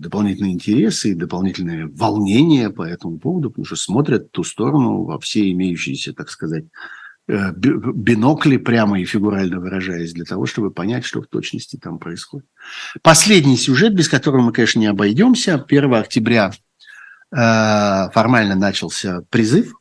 [0.00, 5.18] дополнительные интересы и дополнительное волнение по этому поводу, потому что смотрят в ту сторону во
[5.20, 6.64] все имеющиеся, так сказать,
[7.28, 12.46] бинокли, прямо и фигурально выражаясь, для того, чтобы понять, что в точности там происходит.
[13.02, 15.54] Последний сюжет, без которого мы, конечно, не обойдемся.
[15.54, 16.52] 1 октября
[17.30, 19.74] э, формально начался призыв.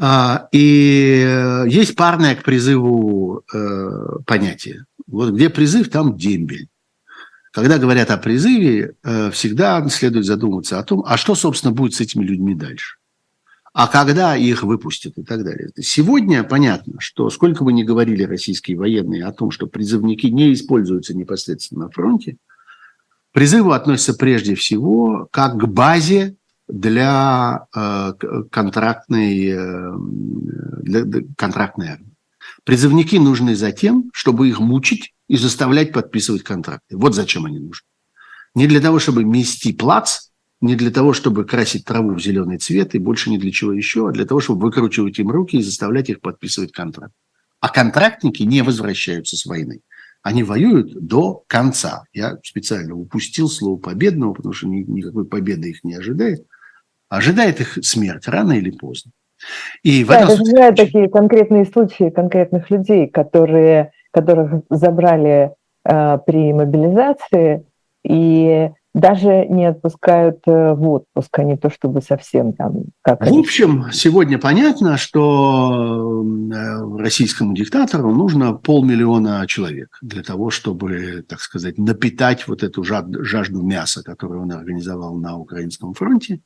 [0.00, 3.88] Э, и есть парное к призыву э,
[4.26, 4.84] понятие.
[5.06, 6.68] Вот где призыв, там дембель.
[7.50, 12.00] Когда говорят о призыве, э, всегда следует задуматься о том, а что, собственно, будет с
[12.00, 12.96] этими людьми дальше
[13.74, 15.68] а когда их выпустят и так далее.
[15.80, 21.12] Сегодня понятно, что сколько бы ни говорили российские военные о том, что призывники не используются
[21.12, 22.36] непосредственно на фронте,
[23.32, 26.36] призыву относятся прежде всего как к базе
[26.68, 28.12] для э,
[28.52, 29.92] контрактной, э,
[30.82, 32.14] для, для контрактной армии.
[32.62, 36.96] Призывники нужны за тем, чтобы их мучить и заставлять подписывать контракты.
[36.96, 37.86] Вот зачем они нужны.
[38.54, 40.28] Не для того, чтобы мести плац
[40.64, 44.08] не для того, чтобы красить траву в зеленый цвет и больше ни для чего еще,
[44.08, 47.12] а для того, чтобы выкручивать им руки и заставлять их подписывать контракт.
[47.60, 49.80] А контрактники не возвращаются с войны.
[50.22, 52.04] Они воюют до конца.
[52.14, 56.46] Я специально упустил слово победного, потому что никакой победы их не ожидает.
[57.10, 59.12] Ожидает их смерть рано или поздно.
[59.82, 65.52] И в да, этом я знаю такие конкретные случаи конкретных людей, которые, которых забрали
[65.84, 67.66] э, при мобилизации,
[68.02, 72.84] и даже не отпускают э, в отпуск, а не то чтобы совсем там...
[73.02, 81.24] Как в общем, сегодня понятно, что э, российскому диктатору нужно полмиллиона человек для того, чтобы,
[81.28, 86.40] так сказать, напитать вот эту жажду мяса, которую он организовал на Украинском фронте.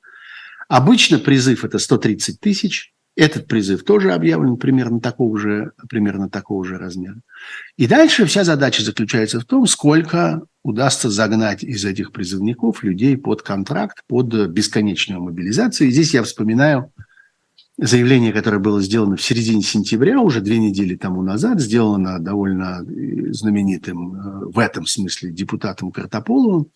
[0.69, 6.79] Обычно призыв– это 130 тысяч, этот призыв тоже объявлен примерно такого же, примерно такого же
[6.79, 7.17] размера.
[7.77, 13.43] И дальше вся задача заключается в том, сколько удастся загнать из этих призывников людей под
[13.43, 15.89] контракт, под бесконечную мобилизацию.
[15.89, 16.93] И здесь я вспоминаю
[17.77, 22.85] заявление, которое было сделано в середине сентября, уже две недели тому назад, сделано довольно
[23.33, 26.69] знаменитым э, в этом смысле депутатом Картополовым,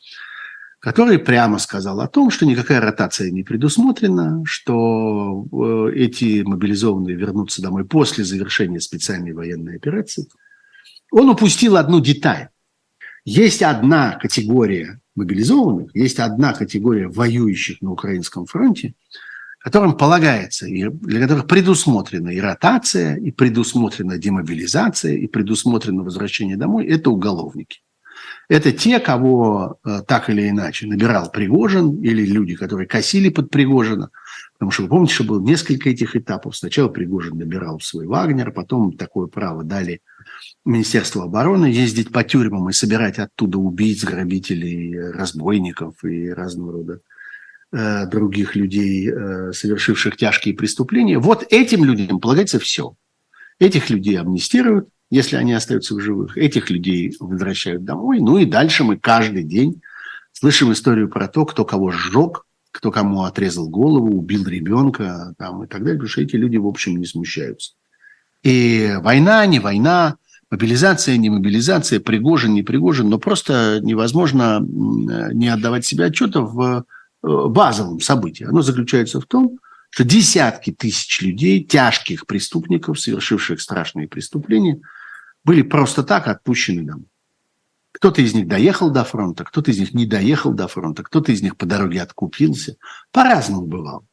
[0.82, 7.62] который прямо сказал о том, что никакая ротация не предусмотрена, что э, эти мобилизованные вернутся
[7.62, 10.26] домой после завершения специальной военной операции.
[11.12, 12.48] Он упустил одну деталь.
[13.24, 18.94] Есть одна категория мобилизованных, есть одна категория воюющих на Украинском фронте,
[19.60, 26.86] которым полагается, и для которых предусмотрена и ротация, и предусмотрена демобилизация, и предусмотрено возвращение домой,
[26.86, 27.82] это уголовники.
[28.48, 34.10] Это те, кого э, так или иначе набирал Пригожин или люди, которые косили под Пригожина.
[34.54, 36.56] Потому что вы помните, что было несколько этих этапов.
[36.56, 40.02] Сначала Пригожин набирал свой Вагнер, потом такое право дали
[40.64, 47.00] Министерству обороны ездить по тюрьмам и собирать оттуда убийц, грабителей, разбойников и разного рода
[47.72, 51.18] э, других людей, э, совершивших тяжкие преступления.
[51.18, 52.94] Вот этим людям полагается все.
[53.58, 56.38] Этих людей амнистируют, если они остаются в живых.
[56.38, 58.18] Этих людей возвращают домой.
[58.20, 59.82] Ну и дальше мы каждый день
[60.32, 65.66] слышим историю про то, кто кого сжег, кто кому отрезал голову, убил ребенка там, и
[65.66, 67.72] так далее, потому что эти люди, в общем, не смущаются.
[68.42, 70.16] И война, не война,
[70.50, 76.86] мобилизация, не мобилизация, Пригожин, не Пригожин, но просто невозможно не отдавать себе отчета в
[77.22, 78.44] э, базовом событии.
[78.44, 79.58] Оно заключается в том,
[79.90, 84.80] что десятки тысяч людей, тяжких преступников, совершивших страшные преступления,
[85.44, 87.06] были просто так отпущены домой.
[87.92, 91.42] Кто-то из них доехал до фронта, кто-то из них не доехал до фронта, кто-то из
[91.42, 92.76] них по дороге откупился.
[93.10, 94.04] По-разному бывало.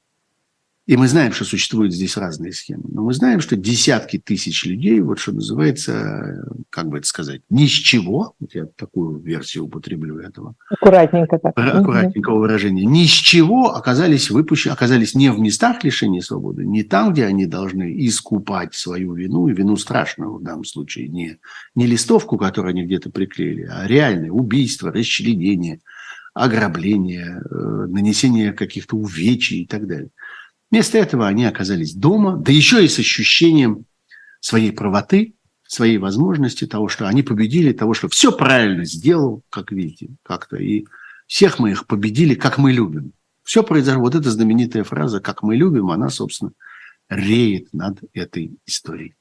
[0.89, 2.85] И мы знаем, что существуют здесь разные схемы.
[2.91, 7.67] Но мы знаем, что десятки тысяч людей, вот что называется, как бы это сказать, ни
[7.67, 10.55] с чего, вот я такую версию употреблю этого.
[10.67, 11.53] Аккуратненько так.
[11.55, 12.85] Аккуратненького выражения.
[12.85, 17.45] Ни с чего оказались выпущены, оказались не в местах лишения свободы, не там, где они
[17.45, 21.37] должны искупать свою вину, и вину страшную в данном случае, не,
[21.75, 25.81] не листовку, которую они где-то приклеили, а реальное убийство, расчленение,
[26.33, 30.09] ограбление, э, нанесение каких-то увечий и так далее.
[30.71, 33.85] Вместо этого они оказались дома, да еще и с ощущением
[34.39, 35.33] своей правоты,
[35.65, 40.85] своей возможности того, что они победили, того, что все правильно сделал, как видите, как-то, и
[41.27, 43.13] всех мы их победили, как мы любим.
[43.43, 44.01] Все произошло.
[44.01, 46.51] Вот эта знаменитая фраза «как мы любим», она, собственно,
[47.09, 49.15] реет над этой историей.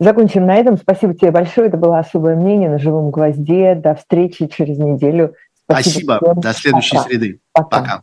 [0.00, 0.76] Закончим на этом.
[0.78, 1.68] Спасибо тебе большое.
[1.68, 3.74] Это было особое мнение на живом гвозде.
[3.74, 5.34] До встречи через неделю.
[5.64, 6.18] Спасибо.
[6.18, 6.40] Спасибо.
[6.40, 7.08] До следующей Пока.
[7.08, 7.40] среды.
[7.52, 7.80] Пока.
[7.80, 8.02] Пока.